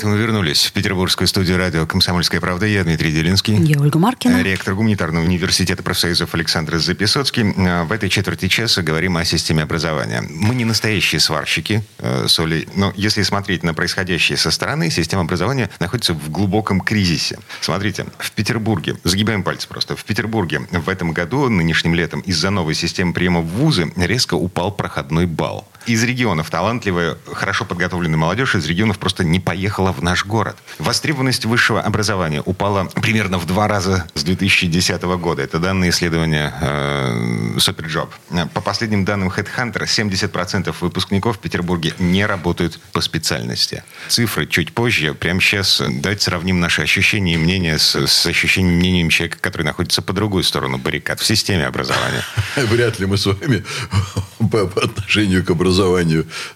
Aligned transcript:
Это 0.00 0.08
мы 0.08 0.16
вернулись 0.16 0.64
в 0.64 0.72
петербургскую 0.72 1.28
студию 1.28 1.58
радио 1.58 1.84
«Комсомольская 1.84 2.40
правда». 2.40 2.64
Я 2.64 2.84
Дмитрий 2.84 3.12
Делинский. 3.12 3.54
Я 3.62 3.78
Ольга 3.78 3.98
Маркина. 3.98 4.42
Ректор 4.42 4.74
гуманитарного 4.74 5.22
университета 5.22 5.82
профсоюзов 5.82 6.34
Александр 6.34 6.78
Записоцкий. 6.78 7.52
А, 7.58 7.84
в 7.84 7.92
этой 7.92 8.08
четверти 8.08 8.48
часа 8.48 8.80
говорим 8.80 9.18
о 9.18 9.26
системе 9.26 9.62
образования. 9.62 10.22
Мы 10.30 10.54
не 10.54 10.64
настоящие 10.64 11.20
сварщики 11.20 11.84
э, 11.98 12.28
соли, 12.28 12.66
но 12.76 12.94
если 12.96 13.20
смотреть 13.20 13.62
на 13.62 13.74
происходящее 13.74 14.38
со 14.38 14.50
стороны, 14.50 14.88
система 14.88 15.24
образования 15.24 15.68
находится 15.80 16.14
в 16.14 16.30
глубоком 16.30 16.80
кризисе. 16.80 17.38
Смотрите, 17.60 18.06
в 18.16 18.32
Петербурге, 18.32 18.96
загибаем 19.04 19.42
пальцы 19.42 19.68
просто, 19.68 19.96
в 19.96 20.04
Петербурге 20.06 20.62
в 20.70 20.88
этом 20.88 21.12
году, 21.12 21.50
нынешним 21.50 21.94
летом, 21.94 22.20
из-за 22.20 22.48
новой 22.48 22.72
системы 22.72 23.12
приема 23.12 23.42
в 23.42 23.48
вузы 23.48 23.92
резко 23.96 24.32
упал 24.32 24.72
проходной 24.72 25.26
балл. 25.26 25.68
Из 25.86 26.02
регионов 26.04 26.50
талантливая, 26.50 27.16
хорошо 27.32 27.64
подготовленная 27.64 28.18
молодежь 28.18 28.54
из 28.54 28.66
регионов 28.66 28.98
просто 28.98 29.24
не 29.24 29.40
поехала 29.40 29.92
в 29.92 30.02
наш 30.02 30.26
город. 30.26 30.56
Востребованность 30.78 31.44
высшего 31.44 31.80
образования 31.80 32.42
упала 32.44 32.84
примерно 33.02 33.38
в 33.38 33.46
два 33.46 33.68
раза 33.68 34.06
с 34.14 34.22
2010 34.22 35.02
года. 35.02 35.42
Это 35.42 35.58
данные 35.58 35.90
исследования 35.90 36.52
э, 36.60 37.56
Superjob. 37.56 38.08
По 38.52 38.60
последним 38.60 39.04
данным 39.04 39.28
HeadHunter, 39.28 39.84
70% 39.84 40.74
выпускников 40.80 41.36
в 41.36 41.40
Петербурге 41.40 41.94
не 41.98 42.26
работают 42.26 42.78
по 42.92 43.00
специальности. 43.00 43.82
Цифры 44.08 44.46
чуть 44.46 44.72
позже. 44.72 45.14
Прямо 45.14 45.40
сейчас 45.40 45.82
давайте 45.88 46.24
сравним 46.24 46.60
наши 46.60 46.82
ощущения 46.82 47.34
и 47.34 47.36
мнения 47.36 47.78
с, 47.78 48.06
с 48.06 48.26
ощущением 48.26 48.76
мнением 48.76 49.08
человека, 49.08 49.38
который 49.40 49.62
находится 49.62 50.02
по 50.02 50.12
другую 50.12 50.44
сторону 50.44 50.78
баррикад 50.78 51.20
в 51.20 51.26
системе 51.26 51.66
образования. 51.66 52.22
Вряд 52.56 52.98
ли 52.98 53.06
мы 53.06 53.16
с 53.16 53.26
вами 53.26 53.64
по 54.50 54.62
отношению 54.62 55.44
к 55.44 55.50
образованию, 55.50 55.69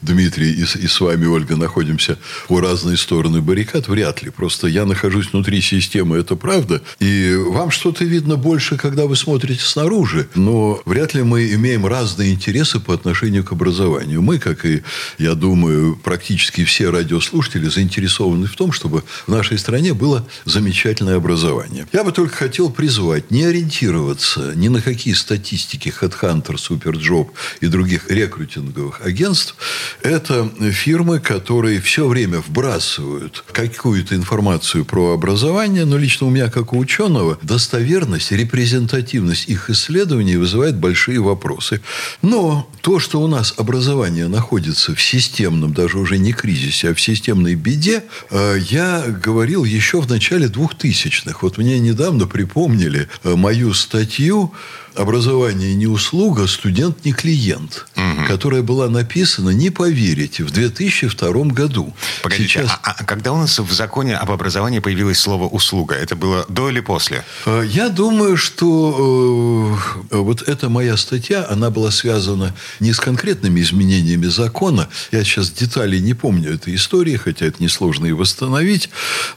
Дмитрий 0.02 0.52
и, 0.52 0.62
и 0.62 0.86
с 0.86 1.00
вами, 1.00 1.26
Ольга, 1.26 1.56
находимся 1.56 2.18
по 2.48 2.60
разные 2.60 2.96
стороны 2.96 3.40
баррикад. 3.40 3.88
Вряд 3.88 4.22
ли. 4.22 4.30
Просто 4.30 4.66
я 4.66 4.84
нахожусь 4.84 5.32
внутри 5.32 5.60
системы, 5.60 6.18
это 6.18 6.36
правда. 6.36 6.82
И 7.00 7.34
вам 7.34 7.70
что-то 7.70 8.04
видно 8.04 8.36
больше, 8.36 8.76
когда 8.76 9.06
вы 9.06 9.16
смотрите 9.16 9.62
снаружи. 9.62 10.28
Но 10.34 10.80
вряд 10.84 11.14
ли 11.14 11.22
мы 11.22 11.52
имеем 11.54 11.86
разные 11.86 12.32
интересы 12.32 12.80
по 12.80 12.94
отношению 12.94 13.44
к 13.44 13.52
образованию. 13.52 14.22
Мы, 14.22 14.38
как 14.38 14.64
и, 14.64 14.82
я 15.18 15.34
думаю, 15.34 15.96
практически 15.96 16.64
все 16.64 16.90
радиослушатели, 16.90 17.68
заинтересованы 17.68 18.46
в 18.46 18.56
том, 18.56 18.72
чтобы 18.72 19.04
в 19.26 19.30
нашей 19.30 19.58
стране 19.58 19.94
было 19.94 20.26
замечательное 20.44 21.16
образование. 21.16 21.86
Я 21.92 22.04
бы 22.04 22.12
только 22.12 22.34
хотел 22.34 22.70
призвать 22.70 23.30
не 23.30 23.44
ориентироваться 23.44 24.52
ни 24.54 24.68
на 24.68 24.80
какие 24.80 25.14
статистики 25.14 25.92
HeadHunter, 26.00 26.56
SuperJob 26.56 27.30
и 27.60 27.66
других 27.66 28.10
рекрутинговых 28.10 29.03
агентств. 29.04 29.54
Это 30.02 30.50
фирмы, 30.72 31.20
которые 31.20 31.80
все 31.80 32.06
время 32.06 32.40
вбрасывают 32.40 33.44
какую-то 33.52 34.14
информацию 34.14 34.84
про 34.84 35.12
образование, 35.12 35.84
но 35.84 35.96
лично 35.96 36.26
у 36.26 36.30
меня, 36.30 36.50
как 36.50 36.72
у 36.72 36.78
ученого, 36.78 37.38
достоверность, 37.42 38.32
репрезентативность 38.32 39.48
их 39.48 39.70
исследований 39.70 40.36
вызывает 40.36 40.76
большие 40.76 41.20
вопросы. 41.20 41.80
Но 42.22 42.68
то, 42.80 42.98
что 42.98 43.20
у 43.20 43.26
нас 43.26 43.54
образование 43.56 44.28
находится 44.28 44.94
в 44.94 45.02
системном, 45.02 45.72
даже 45.72 45.98
уже 45.98 46.18
не 46.18 46.32
кризисе, 46.32 46.90
а 46.90 46.94
в 46.94 47.00
системной 47.00 47.54
беде, 47.54 48.04
э, 48.30 48.58
я 48.70 49.02
говорил 49.02 49.64
еще 49.64 50.00
в 50.00 50.08
начале 50.08 50.46
2000-х. 50.46 51.38
Вот 51.42 51.58
мне 51.58 51.78
недавно 51.78 52.26
припомнили 52.26 53.08
э, 53.22 53.34
мою 53.34 53.74
статью 53.74 54.52
образование 54.96 55.74
не 55.74 55.86
услуга, 55.86 56.46
студент 56.46 57.04
не 57.04 57.12
клиент, 57.12 57.86
угу. 57.96 58.26
которая 58.26 58.62
была 58.62 58.88
написана, 58.88 59.50
не 59.50 59.70
поверите, 59.70 60.44
в 60.44 60.50
2002 60.50 61.32
году. 61.46 61.94
Погодите, 62.22 62.48
Сейчас... 62.48 62.70
а, 62.82 62.94
а 62.98 63.04
когда 63.04 63.32
у 63.32 63.38
нас 63.38 63.58
в 63.58 63.72
законе 63.72 64.16
об 64.16 64.30
образовании 64.30 64.78
появилось 64.78 65.18
слово 65.18 65.46
услуга, 65.46 65.94
это 65.94 66.16
было 66.16 66.46
до 66.48 66.70
или 66.70 66.80
после? 66.80 67.24
А, 67.46 67.62
я 67.62 67.88
думаю, 67.88 68.36
что 68.36 69.78
э, 70.10 70.16
вот 70.16 70.42
эта 70.42 70.68
моя 70.68 70.96
статья, 70.96 71.46
она 71.48 71.70
была 71.70 71.90
связана 71.90 72.54
не 72.80 72.92
с 72.92 73.00
конкретными 73.00 73.60
изменениями 73.60 74.26
закона. 74.26 74.88
Я 75.12 75.24
сейчас 75.24 75.50
деталей 75.50 76.00
не 76.00 76.14
помню 76.14 76.54
этой 76.54 76.74
истории, 76.74 77.16
хотя 77.16 77.46
это 77.46 77.62
несложно 77.62 78.06
и 78.06 78.12
восстановить. 78.12 78.90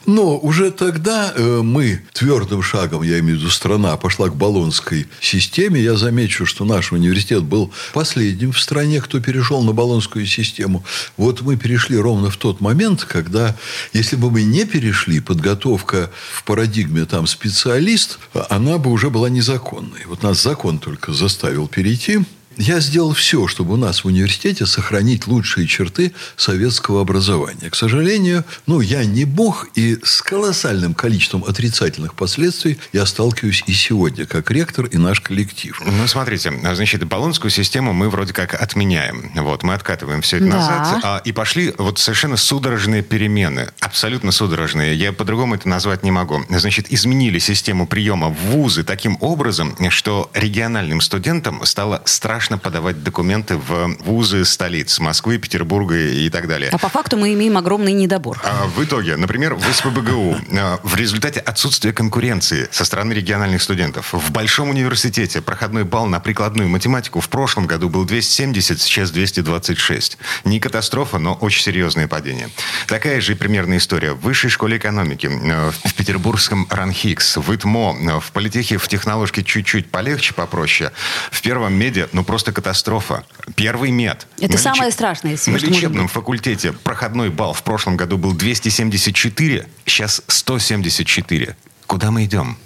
Но 0.05 0.37
уже 0.37 0.71
тогда 0.71 1.33
э, 1.35 1.61
мы 1.63 2.03
твердым 2.13 2.61
шагом, 2.61 3.01
я 3.03 3.19
имею 3.19 3.37
в 3.37 3.41
виду 3.41 3.49
страна, 3.49 3.97
пошла 3.97 4.29
к 4.29 4.35
баллонской 4.35 5.07
системе 5.19 5.46
системе. 5.47 5.81
Я 5.81 5.95
замечу, 5.95 6.45
что 6.45 6.65
наш 6.65 6.91
университет 6.91 7.43
был 7.43 7.71
последним 7.93 8.51
в 8.51 8.59
стране, 8.59 9.01
кто 9.01 9.19
перешел 9.19 9.63
на 9.63 9.71
баллонскую 9.71 10.25
систему. 10.25 10.83
Вот 11.15 11.41
мы 11.41 11.55
перешли 11.55 11.97
ровно 11.97 12.29
в 12.29 12.37
тот 12.37 12.59
момент, 12.59 13.05
когда, 13.05 13.55
если 13.93 14.15
бы 14.15 14.29
мы 14.29 14.43
не 14.43 14.65
перешли, 14.65 15.19
подготовка 15.19 16.11
в 16.33 16.43
парадигме 16.43 17.05
там 17.05 17.27
специалист, 17.27 18.19
она 18.49 18.77
бы 18.77 18.91
уже 18.91 19.09
была 19.09 19.29
незаконной. 19.29 20.05
Вот 20.07 20.23
нас 20.23 20.41
закон 20.41 20.79
только 20.79 21.13
заставил 21.13 21.67
перейти 21.67 22.19
я 22.57 22.79
сделал 22.79 23.13
все, 23.13 23.47
чтобы 23.47 23.73
у 23.73 23.77
нас 23.77 24.03
в 24.03 24.07
университете 24.07 24.65
сохранить 24.65 25.27
лучшие 25.27 25.67
черты 25.67 26.13
советского 26.35 27.01
образования. 27.01 27.69
К 27.69 27.75
сожалению, 27.75 28.43
ну, 28.65 28.81
я 28.81 29.05
не 29.05 29.25
бог, 29.25 29.67
и 29.75 29.99
с 30.03 30.21
колоссальным 30.21 30.93
количеством 30.93 31.43
отрицательных 31.43 32.15
последствий 32.15 32.79
я 32.93 33.05
сталкиваюсь 33.05 33.63
и 33.67 33.73
сегодня, 33.73 34.25
как 34.25 34.49
ректор 34.51 34.85
и 34.85 34.97
наш 34.97 35.21
коллектив. 35.21 35.79
Ну, 35.85 36.07
смотрите, 36.07 36.51
значит, 36.73 37.03
баллонскую 37.05 37.51
систему 37.51 37.93
мы 37.93 38.09
вроде 38.09 38.33
как 38.33 38.59
отменяем. 38.59 39.31
Вот, 39.35 39.63
мы 39.63 39.73
откатываем 39.73 40.21
все 40.21 40.37
это 40.37 40.47
да. 40.47 40.57
назад. 40.57 40.99
А, 41.03 41.21
и 41.23 41.31
пошли 41.31 41.73
вот 41.77 41.99
совершенно 41.99 42.37
судорожные 42.37 43.03
перемены. 43.03 43.69
Абсолютно 43.79 44.31
судорожные. 44.31 44.95
Я 44.95 45.13
по-другому 45.13 45.55
это 45.55 45.69
назвать 45.69 46.03
не 46.03 46.11
могу. 46.11 46.43
Значит, 46.49 46.91
изменили 46.91 47.39
систему 47.39 47.87
приема 47.87 48.29
в 48.29 48.37
вузы 48.51 48.83
таким 48.83 49.17
образом, 49.21 49.75
что 49.89 50.31
региональным 50.33 51.01
студентам 51.01 51.63
стало 51.65 52.01
страшно 52.05 52.46
страшно 52.47 52.57
подавать 52.57 53.03
документы 53.03 53.57
в 53.57 53.97
вузы 53.99 54.45
столиц 54.45 54.99
Москвы, 54.99 55.37
Петербурга 55.37 55.97
и 55.97 56.29
так 56.29 56.47
далее. 56.47 56.69
А 56.71 56.77
по 56.77 56.87
факту 56.87 57.17
мы 57.17 57.33
имеем 57.33 57.57
огромный 57.57 57.91
недобор. 57.91 58.39
А 58.41 58.67
в 58.67 58.81
итоге, 58.81 59.17
например, 59.17 59.55
в 59.55 59.63
СПБГУ 59.63 60.37
а, 60.57 60.79
в 60.81 60.95
результате 60.95 61.41
отсутствия 61.41 61.91
конкуренции 61.91 62.69
со 62.71 62.85
стороны 62.85 63.11
региональных 63.11 63.61
студентов 63.61 64.13
в 64.13 64.31
Большом 64.31 64.69
университете 64.69 65.41
проходной 65.41 65.83
балл 65.83 66.05
на 66.05 66.21
прикладную 66.21 66.69
математику 66.69 67.19
в 67.19 67.27
прошлом 67.27 67.67
году 67.67 67.89
был 67.89 68.05
270, 68.05 68.79
сейчас 68.79 69.11
226. 69.11 70.17
Не 70.45 70.61
катастрофа, 70.61 71.17
но 71.17 71.33
очень 71.33 71.63
серьезное 71.63 72.07
падение. 72.07 72.49
Такая 72.87 73.19
же 73.19 73.35
примерная 73.35 73.79
история 73.79 74.13
в 74.13 74.21
Высшей 74.21 74.49
школе 74.49 74.77
экономики, 74.77 75.29
а, 75.29 75.71
в 75.83 75.93
Петербургском 75.95 76.65
РАНХИКС, 76.69 77.37
в 77.37 77.53
ИТМО, 77.53 78.21
в 78.21 78.31
политехе, 78.31 78.77
в 78.77 78.87
технологии 78.87 79.41
чуть-чуть 79.41 79.91
полегче, 79.91 80.33
попроще. 80.33 80.91
В 81.29 81.41
первом 81.41 81.73
медиа, 81.73 82.07
ну 82.13 82.23
просто 82.23 82.36
просто 82.37 82.51
катастрофа. 82.51 83.23
Первый 83.55 83.89
мед. 83.89 84.27
Это 84.39 84.53
на 84.53 84.59
самое 84.59 84.85
леч... 84.85 84.93
страшное. 84.93 85.31
Если 85.31 85.49
на 85.49 85.57
лечебном 85.57 86.07
факультете 86.07 86.71
проходной 86.71 87.31
балл 87.31 87.53
в 87.53 87.63
прошлом 87.63 87.97
году 87.97 88.19
был 88.19 88.33
274, 88.33 89.67
сейчас 89.85 90.21
174. 90.27 91.57
Куда 91.87 92.11
мы 92.11 92.25
идем? 92.25 92.59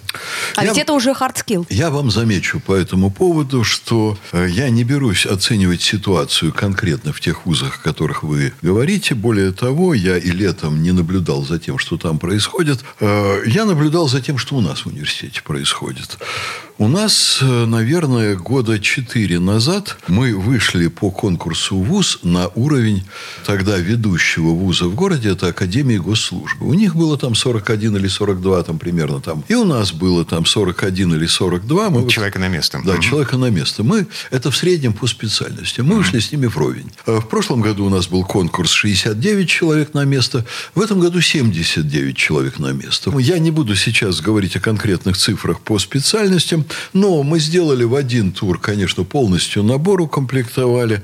А 0.56 0.64
я, 0.64 0.70
ведь 0.70 0.78
это 0.78 0.92
уже 0.92 1.10
hard 1.10 1.34
skill. 1.34 1.66
Я 1.70 1.90
вам 1.90 2.10
замечу 2.10 2.60
по 2.60 2.74
этому 2.74 3.10
поводу, 3.10 3.64
что 3.64 4.18
э, 4.32 4.48
я 4.50 4.70
не 4.70 4.84
берусь 4.84 5.26
оценивать 5.26 5.82
ситуацию 5.82 6.52
конкретно 6.52 7.12
в 7.12 7.20
тех 7.20 7.46
вузах, 7.46 7.78
о 7.78 7.82
которых 7.82 8.22
вы 8.22 8.52
говорите. 8.62 9.14
Более 9.14 9.52
того, 9.52 9.94
я 9.94 10.16
и 10.16 10.30
летом 10.30 10.82
не 10.82 10.92
наблюдал 10.92 11.44
за 11.44 11.58
тем, 11.58 11.78
что 11.78 11.96
там 11.96 12.18
происходит. 12.18 12.80
Э, 13.00 13.42
я 13.46 13.64
наблюдал 13.64 14.08
за 14.08 14.20
тем, 14.20 14.38
что 14.38 14.56
у 14.56 14.60
нас 14.60 14.80
в 14.80 14.86
университете 14.86 15.42
происходит. 15.42 16.18
У 16.78 16.88
нас, 16.88 17.38
э, 17.40 17.66
наверное, 17.66 18.34
года 18.34 18.80
четыре 18.80 19.38
назад 19.38 19.98
мы 20.08 20.34
вышли 20.34 20.88
по 20.88 21.10
конкурсу 21.10 21.76
ВУЗ 21.76 22.20
на 22.22 22.48
уровень 22.48 23.04
тогда 23.46 23.76
ведущего 23.76 24.50
вуза 24.50 24.86
в 24.86 24.94
городе, 24.94 25.30
это 25.30 25.48
Академия 25.48 26.00
госслужбы. 26.00 26.66
У 26.66 26.74
них 26.74 26.96
было 26.96 27.16
там 27.18 27.34
41 27.34 27.96
или 27.96 28.08
42 28.08 28.62
там 28.62 28.78
примерно 28.78 29.20
там. 29.20 29.44
И 29.48 29.54
у 29.54 29.64
нас 29.64 29.92
было 30.02 30.24
там 30.24 30.44
41 30.44 31.14
или 31.14 31.26
42. 31.26 31.90
Мы 31.90 32.08
человека 32.08 32.38
вот, 32.38 32.42
на 32.42 32.48
место. 32.48 32.80
Да, 32.84 32.94
угу. 32.94 33.02
человека 33.02 33.36
на 33.36 33.50
место. 33.50 33.84
Мы, 33.84 34.08
это 34.32 34.50
в 34.50 34.56
среднем 34.56 34.94
по 34.94 35.06
специальности. 35.06 35.80
Мы 35.80 35.94
вышли 35.94 36.18
с 36.18 36.32
ними 36.32 36.46
вровень. 36.46 36.90
А 37.06 37.20
в 37.20 37.28
прошлом 37.28 37.60
году 37.60 37.86
у 37.86 37.88
нас 37.88 38.08
был 38.08 38.24
конкурс 38.24 38.72
69 38.72 39.48
человек 39.48 39.94
на 39.94 40.04
место. 40.04 40.44
В 40.74 40.80
этом 40.80 40.98
году 40.98 41.20
79 41.20 42.16
человек 42.16 42.58
на 42.58 42.72
место. 42.72 43.16
Я 43.16 43.38
не 43.38 43.52
буду 43.52 43.76
сейчас 43.76 44.20
говорить 44.20 44.56
о 44.56 44.60
конкретных 44.60 45.16
цифрах 45.16 45.60
по 45.60 45.78
специальностям, 45.78 46.64
но 46.92 47.22
мы 47.22 47.38
сделали 47.38 47.84
в 47.84 47.94
один 47.94 48.32
тур, 48.32 48.58
конечно, 48.58 49.04
полностью 49.04 49.62
набор 49.62 50.00
укомплектовали. 50.00 51.02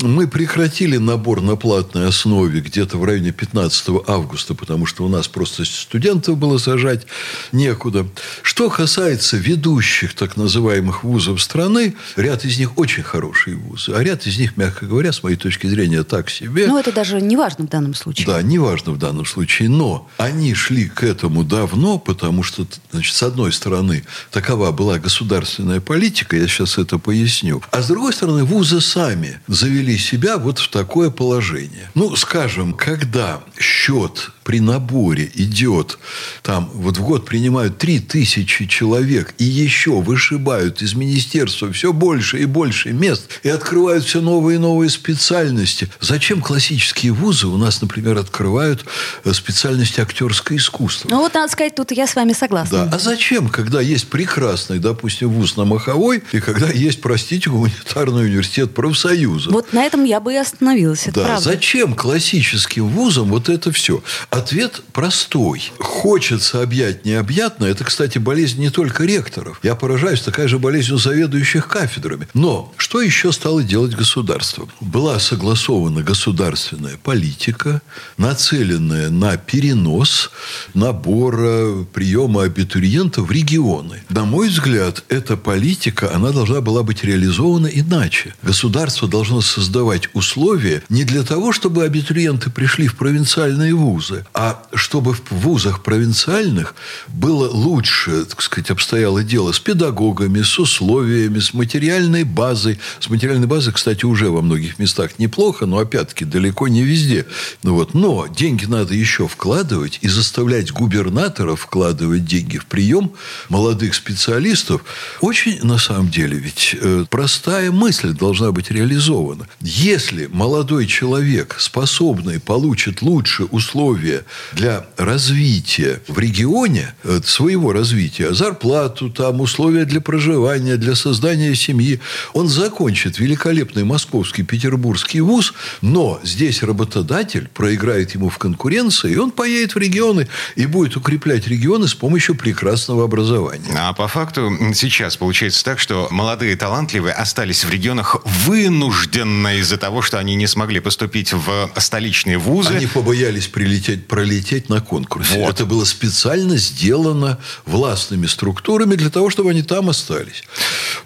Мы 0.00 0.26
прекратили 0.26 0.96
набор 0.96 1.42
на 1.42 1.56
платной 1.56 2.08
основе 2.08 2.60
где-то 2.60 2.96
в 2.96 3.04
районе 3.04 3.32
15 3.32 3.88
августа, 4.06 4.54
потому 4.54 4.86
что 4.86 5.04
у 5.04 5.08
нас 5.08 5.28
просто 5.28 5.66
студентов 5.66 6.38
было 6.38 6.56
сажать 6.56 7.06
некуда. 7.52 8.06
Что 8.42 8.70
касается 8.70 9.36
ведущих 9.36 10.14
так 10.14 10.36
называемых 10.36 11.04
вузов 11.04 11.40
страны, 11.42 11.94
ряд 12.16 12.44
из 12.44 12.58
них 12.58 12.78
очень 12.78 13.02
хорошие 13.02 13.56
вузы, 13.56 13.92
а 13.92 14.02
ряд 14.02 14.26
из 14.26 14.38
них, 14.38 14.56
мягко 14.56 14.86
говоря, 14.86 15.12
с 15.12 15.22
моей 15.22 15.36
точки 15.36 15.66
зрения, 15.66 16.02
так 16.02 16.30
себе. 16.30 16.66
Но 16.66 16.78
это 16.78 16.92
даже 16.92 17.20
не 17.20 17.36
важно 17.36 17.66
в 17.66 17.68
данном 17.68 17.94
случае. 17.94 18.26
Да, 18.26 18.42
не 18.42 18.58
важно 18.58 18.92
в 18.92 18.98
данном 18.98 19.26
случае, 19.26 19.68
но 19.68 20.08
они 20.16 20.54
шли 20.54 20.88
к 20.88 21.02
этому 21.02 21.44
давно, 21.44 21.98
потому 21.98 22.42
что, 22.42 22.66
значит, 22.92 23.14
с 23.14 23.22
одной 23.22 23.52
стороны, 23.52 24.04
такова 24.30 24.72
была 24.72 24.98
государственная 24.98 25.80
политика, 25.80 26.36
я 26.36 26.46
сейчас 26.46 26.78
это 26.78 26.98
поясню, 26.98 27.62
а 27.70 27.82
с 27.82 27.88
другой 27.88 28.12
стороны, 28.12 28.44
вузы 28.44 28.80
сами 28.80 29.40
завели 29.46 29.98
себя 29.98 30.38
вот 30.38 30.58
в 30.58 30.68
такое 30.68 31.10
положение. 31.10 31.90
Ну, 31.94 32.16
скажем, 32.16 32.74
когда 32.74 33.40
счет 33.58 34.30
при 34.48 34.60
наборе 34.60 35.30
идет, 35.34 35.98
там 36.42 36.70
вот 36.72 36.96
в 36.96 37.02
год 37.02 37.26
принимают 37.26 37.76
3000 37.76 38.66
человек 38.66 39.34
и 39.36 39.44
еще 39.44 40.00
вышибают 40.00 40.80
из 40.80 40.94
министерства 40.94 41.70
все 41.70 41.92
больше 41.92 42.38
и 42.38 42.46
больше 42.46 42.94
мест 42.94 43.28
и 43.42 43.50
открывают 43.50 44.04
все 44.04 44.22
новые 44.22 44.56
и 44.56 44.58
новые 44.58 44.88
специальности. 44.88 45.90
Зачем 46.00 46.40
классические 46.40 47.12
вузы 47.12 47.46
у 47.46 47.58
нас, 47.58 47.82
например, 47.82 48.16
открывают 48.16 48.86
э, 49.24 49.34
специальности 49.34 50.00
актерское 50.00 50.56
искусство? 50.56 51.10
Ну 51.10 51.18
вот, 51.18 51.34
надо 51.34 51.52
сказать, 51.52 51.74
тут 51.74 51.92
я 51.92 52.06
с 52.06 52.16
вами 52.16 52.32
согласна. 52.32 52.86
Да. 52.86 52.96
А 52.96 52.98
зачем, 52.98 53.50
когда 53.50 53.82
есть 53.82 54.08
прекрасный, 54.08 54.78
допустим, 54.78 55.28
вуз 55.28 55.58
на 55.58 55.66
Маховой, 55.66 56.22
и 56.32 56.40
когда 56.40 56.70
есть, 56.70 57.02
простите, 57.02 57.50
гуманитарный 57.50 58.24
университет 58.24 58.72
профсоюза? 58.72 59.50
Вот 59.50 59.74
на 59.74 59.84
этом 59.84 60.04
я 60.04 60.20
бы 60.20 60.32
и 60.32 60.36
остановилась, 60.36 61.02
это 61.02 61.20
да. 61.20 61.26
правда. 61.26 61.44
Зачем 61.44 61.94
классическим 61.94 62.88
вузам 62.88 63.28
вот 63.28 63.50
это 63.50 63.70
все? 63.72 64.02
Ответ 64.38 64.82
простой. 64.92 65.72
Хочется 65.80 66.62
объять 66.62 67.04
необъятное. 67.04 67.72
Это, 67.72 67.82
кстати, 67.82 68.18
болезнь 68.18 68.60
не 68.60 68.70
только 68.70 69.02
ректоров. 69.02 69.58
Я 69.64 69.74
поражаюсь, 69.74 70.20
такая 70.20 70.46
же 70.46 70.60
болезнь 70.60 70.94
у 70.94 70.96
заведующих 70.96 71.66
кафедрами. 71.66 72.28
Но 72.34 72.72
что 72.76 73.02
еще 73.02 73.32
стало 73.32 73.64
делать 73.64 73.96
государство? 73.96 74.68
Была 74.80 75.18
согласована 75.18 76.04
государственная 76.04 76.96
политика, 77.02 77.82
нацеленная 78.16 79.10
на 79.10 79.36
перенос 79.38 80.30
набора 80.72 81.84
приема 81.92 82.44
абитуриентов 82.44 83.26
в 83.26 83.32
регионы. 83.32 84.04
На 84.08 84.24
мой 84.24 84.50
взгляд, 84.50 85.02
эта 85.08 85.36
политика, 85.36 86.14
она 86.14 86.30
должна 86.30 86.60
была 86.60 86.84
быть 86.84 87.02
реализована 87.02 87.66
иначе. 87.66 88.36
Государство 88.44 89.08
должно 89.08 89.40
создавать 89.40 90.08
условия 90.14 90.84
не 90.88 91.02
для 91.02 91.24
того, 91.24 91.52
чтобы 91.52 91.82
абитуриенты 91.82 92.50
пришли 92.50 92.86
в 92.86 92.94
провинциальные 92.94 93.74
вузы, 93.74 94.24
а 94.34 94.62
чтобы 94.74 95.14
в 95.14 95.30
вузах 95.30 95.82
провинциальных 95.82 96.74
было 97.08 97.48
лучше, 97.48 98.24
так 98.24 98.42
сказать, 98.42 98.70
обстояло 98.70 99.22
дело 99.22 99.52
с 99.52 99.58
педагогами, 99.58 100.42
с 100.42 100.58
условиями, 100.58 101.38
с 101.38 101.54
материальной 101.54 102.24
базой. 102.24 102.78
С 103.00 103.08
материальной 103.08 103.46
базой, 103.46 103.72
кстати, 103.72 104.04
уже 104.04 104.30
во 104.30 104.42
многих 104.42 104.78
местах 104.78 105.18
неплохо, 105.18 105.66
но 105.66 105.78
опять-таки 105.78 106.24
далеко 106.24 106.68
не 106.68 106.82
везде. 106.82 107.26
Ну 107.62 107.74
вот. 107.74 107.94
Но 107.94 108.26
деньги 108.26 108.64
надо 108.66 108.94
еще 108.94 109.26
вкладывать 109.26 109.98
и 110.02 110.08
заставлять 110.08 110.72
губернаторов 110.72 111.60
вкладывать 111.60 112.24
деньги 112.24 112.58
в 112.58 112.66
прием 112.66 113.12
молодых 113.48 113.94
специалистов. 113.94 114.82
Очень, 115.20 115.60
на 115.62 115.78
самом 115.78 116.10
деле, 116.10 116.38
ведь 116.38 116.76
э, 116.80 117.04
простая 117.10 117.72
мысль 117.72 118.12
должна 118.12 118.52
быть 118.52 118.70
реализована. 118.70 119.48
Если 119.60 120.26
молодой 120.26 120.86
человек, 120.86 121.56
способный, 121.58 122.40
получит 122.40 123.02
лучшие 123.02 123.46
условия 123.46 124.17
для 124.52 124.84
развития 124.96 126.00
в 126.08 126.18
регионе, 126.18 126.94
э, 127.04 127.20
своего 127.24 127.72
развития, 127.72 128.34
зарплату, 128.34 129.10
там, 129.10 129.40
условия 129.40 129.84
для 129.84 130.00
проживания, 130.00 130.76
для 130.76 130.94
создания 130.94 131.54
семьи, 131.54 132.00
он 132.32 132.48
закончит 132.48 133.18
великолепный 133.18 133.84
московский, 133.84 134.42
петербургский 134.42 135.20
вуз, 135.20 135.54
но 135.82 136.20
здесь 136.22 136.62
работодатель 136.62 137.48
проиграет 137.54 138.14
ему 138.14 138.28
в 138.28 138.38
конкуренции, 138.38 139.12
и 139.12 139.16
он 139.16 139.30
поедет 139.30 139.74
в 139.74 139.78
регионы 139.78 140.28
и 140.56 140.66
будет 140.66 140.96
укреплять 140.96 141.46
регионы 141.48 141.88
с 141.88 141.94
помощью 141.94 142.34
прекрасного 142.34 143.04
образования. 143.04 143.74
А 143.76 143.92
по 143.92 144.08
факту 144.08 144.50
сейчас 144.74 145.16
получается 145.16 145.64
так, 145.64 145.78
что 145.78 146.08
молодые 146.10 146.56
талантливые 146.56 147.14
остались 147.14 147.64
в 147.64 147.70
регионах 147.70 148.16
вынужденно 148.24 149.56
из-за 149.56 149.76
того, 149.76 150.02
что 150.02 150.18
они 150.18 150.34
не 150.34 150.46
смогли 150.46 150.80
поступить 150.80 151.32
в 151.32 151.70
столичные 151.76 152.38
вузы. 152.38 152.74
Они 152.74 152.86
побоялись 152.86 153.46
прилететь 153.48 153.97
пролететь 154.06 154.68
на 154.68 154.80
конкурсе. 154.80 155.38
Вот. 155.38 155.54
Это 155.54 155.66
было 155.66 155.84
специально 155.84 156.56
сделано 156.56 157.38
властными 157.66 158.26
структурами 158.26 158.94
для 158.94 159.10
того, 159.10 159.30
чтобы 159.30 159.50
они 159.50 159.62
там 159.62 159.88
остались. 159.90 160.44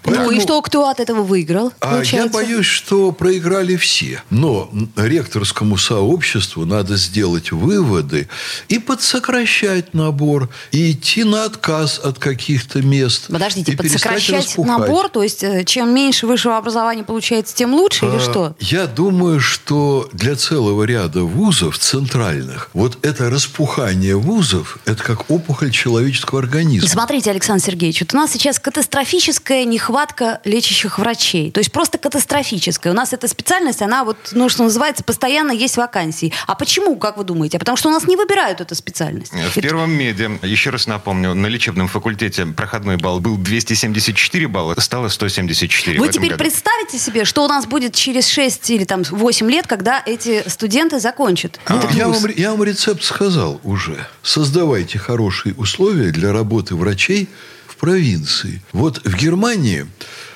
Поэтому... 0.02 0.26
Ну 0.26 0.32
и 0.32 0.40
что, 0.40 0.60
кто 0.62 0.88
от 0.88 1.00
этого 1.00 1.22
выиграл? 1.22 1.72
А 1.80 2.02
я 2.02 2.26
боюсь, 2.26 2.66
что 2.66 3.12
проиграли 3.12 3.76
все. 3.76 4.22
Но 4.30 4.70
ректорскому 4.96 5.76
сообществу 5.76 6.64
надо 6.64 6.96
сделать 6.96 7.52
выводы 7.52 8.28
и 8.68 8.78
подсокращать 8.78 9.94
набор, 9.94 10.48
и 10.70 10.92
идти 10.92 11.24
на 11.24 11.44
отказ 11.44 11.98
от 11.98 12.18
каких-то 12.18 12.82
мест. 12.82 13.26
Подождите, 13.28 13.76
подсокращать 13.76 14.58
набор, 14.58 15.08
то 15.08 15.22
есть 15.22 15.42
э, 15.42 15.64
чем 15.64 15.94
меньше 15.94 16.26
высшего 16.26 16.56
образования 16.56 17.04
получается, 17.04 17.54
тем 17.54 17.74
лучше 17.74 18.06
а, 18.06 18.08
или 18.08 18.18
что? 18.18 18.56
Я 18.60 18.86
думаю, 18.86 19.40
что 19.40 20.08
для 20.12 20.36
целого 20.36 20.84
ряда 20.84 21.22
вузов 21.22 21.78
центральных 21.78 22.70
вот 22.82 22.98
это 23.06 23.30
распухание 23.30 24.16
вузов, 24.16 24.78
это 24.86 25.04
как 25.04 25.30
опухоль 25.30 25.70
человеческого 25.70 26.40
организма. 26.40 26.88
Смотрите, 26.88 27.30
Александр 27.30 27.62
Сергеевич, 27.64 28.00
вот 28.00 28.12
у 28.12 28.16
нас 28.16 28.32
сейчас 28.32 28.58
катастрофическая 28.58 29.64
нехватка 29.64 30.40
лечащих 30.42 30.98
врачей. 30.98 31.52
То 31.52 31.60
есть 31.60 31.70
просто 31.70 31.98
катастрофическая. 31.98 32.92
У 32.92 32.96
нас 32.96 33.12
эта 33.12 33.28
специальность, 33.28 33.82
она 33.82 34.02
вот, 34.02 34.16
ну, 34.32 34.48
что 34.48 34.64
называется, 34.64 35.04
постоянно 35.04 35.52
есть 35.52 35.76
вакансии. 35.76 36.32
А 36.48 36.56
почему, 36.56 36.96
как 36.96 37.18
вы 37.18 37.22
думаете? 37.22 37.58
А 37.58 37.60
потому 37.60 37.76
что 37.76 37.88
у 37.88 37.92
нас 37.92 38.08
не 38.08 38.16
выбирают 38.16 38.60
эту 38.60 38.74
специальность. 38.74 39.30
В 39.30 39.36
это... 39.36 39.60
первом 39.60 39.92
меде, 39.92 40.40
еще 40.42 40.70
раз 40.70 40.88
напомню, 40.88 41.34
на 41.34 41.46
лечебном 41.46 41.86
факультете 41.86 42.46
проходной 42.46 42.96
балл 42.96 43.20
был 43.20 43.36
274 43.36 44.48
балла, 44.48 44.74
стало 44.80 45.06
174 45.06 46.00
Вы 46.00 46.08
теперь 46.08 46.30
году. 46.30 46.42
представите 46.42 46.98
себе, 46.98 47.26
что 47.26 47.44
у 47.44 47.48
нас 47.48 47.66
будет 47.66 47.94
через 47.94 48.26
6 48.26 48.70
или 48.70 48.82
там 48.82 49.04
8 49.08 49.48
лет, 49.48 49.68
когда 49.68 50.02
эти 50.04 50.42
студенты 50.48 50.98
закончат? 50.98 51.60
А, 51.66 51.80
я, 51.92 52.08
вам, 52.08 52.26
я 52.34 52.50
вам 52.50 52.71
рецепт 52.72 53.02
сказал 53.02 53.60
уже. 53.64 54.06
Создавайте 54.22 54.98
хорошие 54.98 55.54
условия 55.54 56.10
для 56.10 56.32
работы 56.32 56.74
врачей 56.74 57.28
в 57.66 57.76
провинции. 57.76 58.62
Вот 58.72 59.04
в 59.04 59.14
Германии 59.14 59.86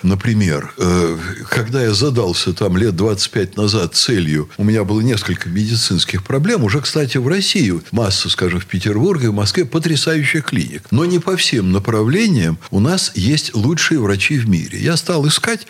Например, 0.06 0.72
э, 0.78 1.18
когда 1.48 1.82
я 1.82 1.92
задался 1.92 2.52
там 2.52 2.76
лет 2.76 2.94
25 2.94 3.56
назад 3.56 3.96
целью, 3.96 4.48
у 4.56 4.62
меня 4.62 4.84
было 4.84 5.00
несколько 5.00 5.48
медицинских 5.48 6.22
проблем, 6.22 6.62
уже, 6.62 6.80
кстати, 6.80 7.18
в 7.18 7.26
России 7.26 7.74
масса, 7.90 8.30
скажем, 8.30 8.60
в 8.60 8.66
Петербурге, 8.66 9.30
в 9.30 9.34
Москве 9.34 9.64
потрясающих 9.64 10.44
клиник. 10.44 10.84
Но 10.92 11.04
не 11.04 11.18
по 11.18 11.36
всем 11.36 11.72
направлениям 11.72 12.58
у 12.70 12.78
нас 12.78 13.10
есть 13.16 13.54
лучшие 13.54 13.98
врачи 13.98 14.38
в 14.38 14.48
мире. 14.48 14.78
Я 14.78 14.96
стал 14.96 15.26
искать, 15.26 15.66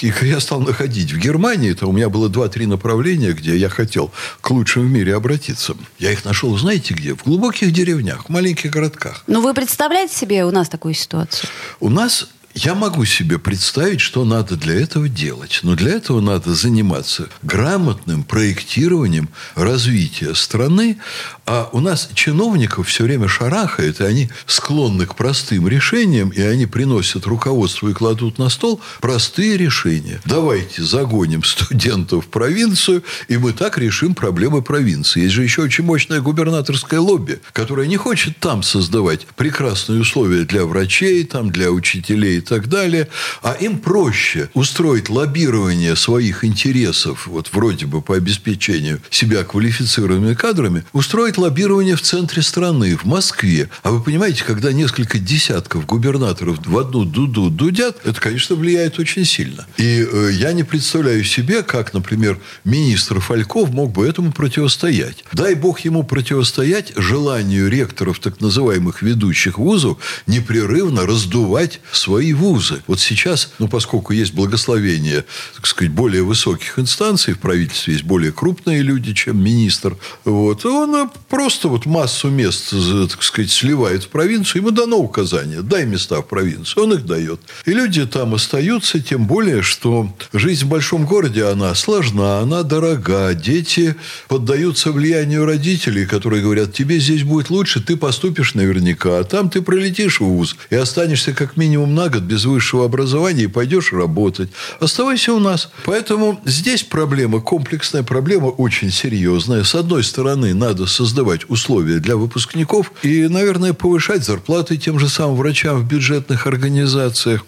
я 0.00 0.40
стал 0.40 0.60
находить. 0.60 1.12
В 1.12 1.18
Германии 1.18 1.70
это 1.70 1.86
у 1.86 1.92
меня 1.92 2.08
было 2.08 2.28
2-3 2.28 2.66
направления, 2.66 3.32
где 3.32 3.56
я 3.56 3.68
хотел 3.68 4.10
к 4.40 4.50
лучшим 4.50 4.88
в 4.88 4.90
мире 4.90 5.14
обратиться. 5.14 5.76
Я 6.00 6.10
их 6.10 6.24
нашел, 6.24 6.56
знаете 6.58 6.92
где? 6.92 7.14
В 7.14 7.22
глубоких 7.22 7.72
деревнях, 7.72 8.24
в 8.24 8.28
маленьких 8.30 8.70
городках. 8.70 9.22
Ну, 9.28 9.40
вы 9.42 9.54
представляете 9.54 10.16
себе 10.16 10.44
у 10.44 10.50
нас 10.50 10.68
такую 10.68 10.94
ситуацию? 10.94 11.48
У 11.78 11.88
нас 11.88 12.26
Я 12.58 12.74
могу 12.74 13.04
себе 13.04 13.38
представить, 13.38 14.00
что 14.00 14.24
надо 14.24 14.56
для 14.56 14.80
этого 14.80 15.10
делать. 15.10 15.60
Но 15.62 15.76
для 15.76 15.92
этого 15.92 16.22
надо 16.22 16.54
заниматься 16.54 17.28
грамотным 17.42 18.24
проектированием 18.24 19.28
развития 19.54 20.34
страны. 20.34 20.96
А 21.44 21.68
у 21.72 21.80
нас 21.80 22.08
чиновников 22.14 22.88
все 22.88 23.04
время 23.04 23.28
шарахает, 23.28 24.00
и 24.00 24.04
они 24.04 24.30
склонны 24.46 25.04
к 25.04 25.16
простым 25.16 25.68
решениям, 25.68 26.30
и 26.30 26.40
они 26.40 26.64
приносят 26.64 27.26
руководство 27.26 27.90
и 27.90 27.92
кладут 27.92 28.38
на 28.38 28.48
стол 28.48 28.80
простые 29.02 29.58
решения. 29.58 30.22
Давайте 30.24 30.82
загоним 30.82 31.44
студентов 31.44 32.24
в 32.24 32.28
провинцию, 32.28 33.04
и 33.28 33.36
мы 33.36 33.52
так 33.52 33.76
решим 33.76 34.14
проблемы 34.14 34.62
провинции. 34.62 35.24
Есть 35.24 35.34
же 35.34 35.42
еще 35.42 35.60
очень 35.60 35.84
мощное 35.84 36.22
губернаторское 36.22 37.00
лобби, 37.00 37.38
которое 37.52 37.86
не 37.86 37.98
хочет 37.98 38.38
там 38.38 38.62
создавать 38.62 39.26
прекрасные 39.36 40.00
условия 40.00 40.44
для 40.44 40.64
врачей, 40.64 41.22
там, 41.24 41.50
для 41.50 41.70
учителей 41.70 42.40
так 42.46 42.68
далее. 42.68 43.08
А 43.42 43.52
им 43.52 43.78
проще 43.78 44.48
устроить 44.54 45.08
лоббирование 45.08 45.96
своих 45.96 46.44
интересов, 46.44 47.26
вот 47.26 47.50
вроде 47.52 47.86
бы 47.86 48.00
по 48.00 48.16
обеспечению 48.16 49.00
себя 49.10 49.44
квалифицированными 49.44 50.34
кадрами, 50.34 50.84
устроить 50.92 51.38
лоббирование 51.38 51.96
в 51.96 52.02
центре 52.02 52.42
страны, 52.42 52.96
в 52.96 53.04
Москве. 53.04 53.68
А 53.82 53.90
вы 53.90 54.02
понимаете, 54.02 54.44
когда 54.44 54.72
несколько 54.72 55.18
десятков 55.18 55.86
губернаторов 55.86 56.64
в 56.64 56.78
одну 56.78 57.04
дуду 57.04 57.50
дудят, 57.50 57.98
это, 58.04 58.20
конечно, 58.20 58.56
влияет 58.56 58.98
очень 58.98 59.24
сильно. 59.24 59.66
И 59.76 60.06
э, 60.10 60.30
я 60.32 60.52
не 60.52 60.62
представляю 60.62 61.24
себе, 61.24 61.62
как, 61.62 61.92
например, 61.92 62.38
министр 62.64 63.20
Фальков 63.20 63.70
мог 63.70 63.92
бы 63.92 64.06
этому 64.06 64.32
противостоять. 64.32 65.24
Дай 65.32 65.54
бог 65.54 65.80
ему 65.80 66.02
противостоять 66.04 66.92
желанию 66.96 67.68
ректоров 67.68 68.20
так 68.20 68.40
называемых 68.40 69.02
ведущих 69.02 69.58
вузов 69.58 69.98
непрерывно 70.26 71.06
раздувать 71.06 71.80
свои 71.92 72.32
вузы. 72.36 72.82
Вот 72.86 73.00
сейчас, 73.00 73.52
ну, 73.58 73.68
поскольку 73.68 74.12
есть 74.12 74.34
благословение, 74.34 75.24
так 75.54 75.66
сказать, 75.66 75.92
более 75.92 76.22
высоких 76.22 76.78
инстанций 76.78 77.34
в 77.34 77.38
правительстве, 77.38 77.94
есть 77.94 78.04
более 78.04 78.32
крупные 78.32 78.82
люди, 78.82 79.12
чем 79.14 79.42
министр, 79.42 79.96
вот, 80.24 80.64
он 80.64 81.10
просто 81.28 81.68
вот 81.68 81.86
массу 81.86 82.28
мест, 82.28 82.70
так 83.10 83.22
сказать, 83.22 83.50
сливает 83.50 84.04
в 84.04 84.08
провинцию, 84.08 84.62
ему 84.62 84.70
дано 84.70 84.98
указание, 84.98 85.62
дай 85.62 85.84
места 85.86 86.20
в 86.20 86.26
провинцию, 86.26 86.84
он 86.84 86.92
их 86.94 87.06
дает. 87.06 87.40
И 87.64 87.72
люди 87.72 88.06
там 88.06 88.34
остаются, 88.34 89.00
тем 89.00 89.26
более, 89.26 89.62
что 89.62 90.14
жизнь 90.32 90.64
в 90.64 90.68
большом 90.68 91.06
городе, 91.06 91.44
она 91.44 91.74
сложна, 91.74 92.38
она 92.40 92.62
дорога, 92.62 93.34
дети 93.34 93.96
поддаются 94.28 94.92
влиянию 94.92 95.44
родителей, 95.44 96.06
которые 96.06 96.42
говорят, 96.42 96.72
тебе 96.72 96.98
здесь 96.98 97.22
будет 97.22 97.50
лучше, 97.50 97.80
ты 97.80 97.96
поступишь 97.96 98.54
наверняка, 98.54 99.18
а 99.18 99.24
там 99.24 99.50
ты 99.50 99.62
пролетишь 99.62 100.20
в 100.20 100.24
ВУЗ 100.24 100.56
и 100.70 100.76
останешься 100.76 101.32
как 101.32 101.56
минимум 101.56 101.94
на 101.94 102.08
год 102.08 102.25
без 102.26 102.44
высшего 102.44 102.84
образования 102.84 103.44
и 103.44 103.46
пойдешь 103.46 103.92
работать. 103.92 104.50
Оставайся 104.80 105.32
у 105.32 105.38
нас. 105.38 105.70
Поэтому 105.84 106.40
здесь 106.44 106.82
проблема, 106.82 107.40
комплексная 107.40 108.02
проблема 108.02 108.46
очень 108.46 108.90
серьезная. 108.90 109.64
С 109.64 109.74
одной 109.74 110.04
стороны, 110.04 110.54
надо 110.54 110.86
создавать 110.86 111.48
условия 111.48 111.98
для 111.98 112.16
выпускников 112.16 112.92
и, 113.02 113.28
наверное, 113.28 113.72
повышать 113.72 114.24
зарплаты 114.24 114.76
тем 114.76 114.98
же 114.98 115.08
самым 115.08 115.36
врачам 115.36 115.80
в 115.80 115.86
бюджетных 115.86 116.46
организациях. 116.46 117.44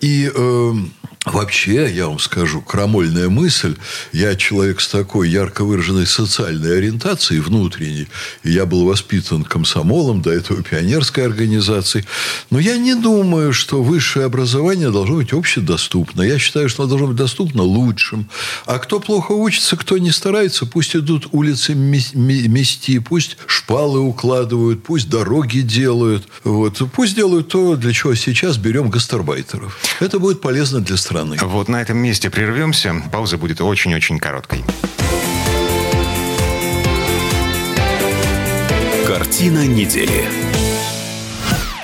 И 0.00 0.30
э, 0.34 0.72
Вообще, 1.26 1.92
я 1.92 2.08
вам 2.08 2.18
скажу, 2.18 2.62
крамольная 2.62 3.28
мысль. 3.28 3.76
Я 4.10 4.36
человек 4.36 4.80
с 4.80 4.88
такой 4.88 5.28
ярко 5.28 5.64
выраженной 5.64 6.06
социальной 6.06 6.78
ориентацией 6.78 7.40
внутренней. 7.40 8.08
И 8.42 8.52
я 8.52 8.64
был 8.64 8.86
воспитан 8.86 9.44
комсомолом, 9.44 10.22
до 10.22 10.32
этого 10.32 10.62
пионерской 10.62 11.26
организацией. 11.26 12.06
Но 12.48 12.58
я 12.58 12.78
не 12.78 12.94
думаю, 12.94 13.52
что 13.52 13.82
высшее 13.82 14.24
образование 14.24 14.90
должно 14.90 15.16
быть 15.16 15.34
общедоступно. 15.34 16.22
Я 16.22 16.38
считаю, 16.38 16.70
что 16.70 16.84
оно 16.84 16.88
должно 16.88 17.08
быть 17.08 17.16
доступно 17.16 17.64
лучшим. 17.64 18.30
А 18.64 18.78
кто 18.78 18.98
плохо 18.98 19.32
учится, 19.32 19.76
кто 19.76 19.98
не 19.98 20.12
старается, 20.12 20.64
пусть 20.64 20.96
идут 20.96 21.28
улицы 21.32 21.74
мести, 21.74 22.98
пусть 22.98 23.36
шпалы 23.46 24.00
укладывают, 24.00 24.82
пусть 24.82 25.10
дороги 25.10 25.60
делают. 25.60 26.26
Вот. 26.44 26.80
Пусть 26.94 27.14
делают 27.14 27.48
то, 27.48 27.76
для 27.76 27.92
чего 27.92 28.14
сейчас 28.14 28.56
берем 28.56 28.88
гастарбайтеров. 28.88 29.78
Это 30.00 30.18
будет 30.18 30.40
полезно 30.40 30.80
для 30.80 30.96
страны 30.96 31.09
страны. 31.10 31.36
Вот 31.42 31.68
на 31.68 31.82
этом 31.82 31.98
месте 31.98 32.30
прервемся. 32.30 32.94
Пауза 33.10 33.36
будет 33.36 33.60
очень-очень 33.60 34.20
короткой. 34.20 34.62
Картина 39.06 39.66
недели. 39.66 40.28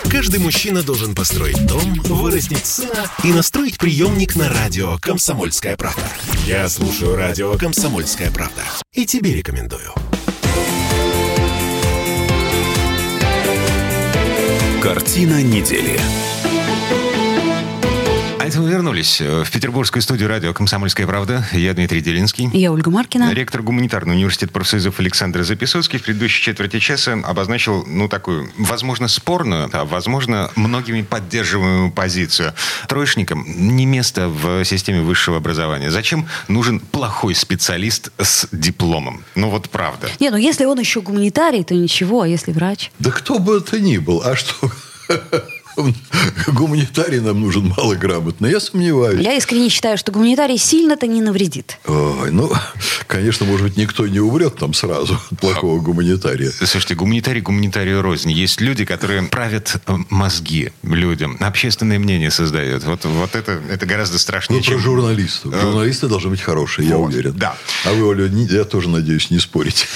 Каждый 0.08 0.38
мужчина 0.38 0.82
должен 0.82 1.16
построить 1.16 1.66
дом, 1.66 1.94
вырастить 2.04 2.64
сына 2.64 3.10
и 3.24 3.32
настроить 3.32 3.78
приемник 3.78 4.36
на 4.36 4.48
радио 4.48 4.96
«Комсомольская 4.98 5.76
правда». 5.76 6.08
Я 6.46 6.68
слушаю 6.68 7.16
радио 7.16 7.58
«Комсомольская 7.58 8.30
правда» 8.30 8.62
и 8.92 9.04
тебе 9.04 9.34
рекомендую. 9.34 9.92
Картина 14.80 15.42
недели. 15.42 15.98
Это 18.46 18.60
мы 18.60 18.70
вернулись 18.70 19.20
э, 19.20 19.42
в 19.42 19.50
петербургскую 19.50 20.00
студию 20.00 20.28
радио 20.28 20.54
«Комсомольская 20.54 21.04
правда». 21.04 21.44
Я 21.50 21.74
Дмитрий 21.74 22.00
Делинский. 22.00 22.48
Я 22.52 22.70
Ольга 22.70 22.92
Маркина. 22.92 23.34
Ректор 23.34 23.60
гуманитарного 23.60 24.14
университета 24.14 24.52
профсоюзов 24.52 25.00
Александр 25.00 25.42
Записоцкий 25.42 25.98
в 25.98 26.04
предыдущей 26.04 26.44
четверти 26.44 26.78
часа 26.78 27.14
обозначил, 27.24 27.84
ну, 27.88 28.08
такую, 28.08 28.48
возможно, 28.56 29.08
спорную, 29.08 29.68
а, 29.72 29.84
возможно, 29.84 30.52
многими 30.54 31.02
поддерживаемую 31.02 31.90
позицию. 31.90 32.54
Троечникам 32.86 33.44
не 33.48 33.84
место 33.84 34.28
в 34.28 34.64
системе 34.64 35.00
высшего 35.00 35.38
образования. 35.38 35.90
Зачем 35.90 36.28
нужен 36.46 36.78
плохой 36.78 37.34
специалист 37.34 38.12
с 38.16 38.46
дипломом? 38.52 39.24
Ну, 39.34 39.50
вот 39.50 39.68
правда. 39.70 40.06
Не, 40.20 40.30
ну, 40.30 40.36
если 40.36 40.66
он 40.66 40.78
еще 40.78 41.00
гуманитарий, 41.00 41.64
то 41.64 41.74
ничего, 41.74 42.22
а 42.22 42.28
если 42.28 42.52
врач? 42.52 42.92
Да 43.00 43.10
кто 43.10 43.40
бы 43.40 43.56
это 43.56 43.80
ни 43.80 43.98
был, 43.98 44.22
а 44.24 44.36
что... 44.36 44.54
гуманитарий 46.46 47.20
нам 47.20 47.40
нужен 47.40 47.72
малограмотный. 47.76 48.50
Я 48.50 48.60
сомневаюсь. 48.60 49.24
Я 49.24 49.34
искренне 49.34 49.68
считаю, 49.68 49.98
что 49.98 50.12
гуманитарий 50.12 50.58
сильно-то 50.58 51.06
не 51.06 51.20
навредит. 51.20 51.78
Ой, 51.86 52.30
ну, 52.30 52.50
конечно, 53.06 53.46
может 53.46 53.66
быть, 53.66 53.76
никто 53.76 54.06
не 54.06 54.20
умрет 54.20 54.56
там 54.56 54.74
сразу 54.74 55.18
от 55.30 55.40
плохого 55.40 55.80
гуманитария. 55.80 56.50
Слушайте, 56.50 56.94
гуманитарий 56.94 57.40
гуманитарию 57.40 58.02
рознь. 58.02 58.30
Есть 58.30 58.60
люди, 58.60 58.84
которые 58.84 59.22
правят 59.24 59.76
э, 59.86 59.96
мозги 60.10 60.72
людям, 60.82 61.36
общественное 61.40 61.98
мнение 61.98 62.30
создают. 62.30 62.84
Вот, 62.84 63.04
вот 63.04 63.34
это, 63.34 63.60
это 63.70 63.86
гораздо 63.86 64.18
страшнее, 64.18 64.60
ну, 64.60 64.64
чем... 64.64 64.74
про 64.74 64.82
журналистов. 64.82 65.54
Э, 65.54 65.60
Журналисты 65.60 66.08
должны 66.08 66.30
быть 66.30 66.40
хорошие, 66.40 66.88
я 66.88 66.98
уверен. 66.98 67.32
Да. 67.32 67.56
А 67.84 67.92
вы, 67.92 68.06
Оля, 68.06 68.26
я 68.26 68.64
тоже 68.64 68.88
надеюсь, 68.88 69.30
не 69.30 69.38
спорите. 69.38 69.86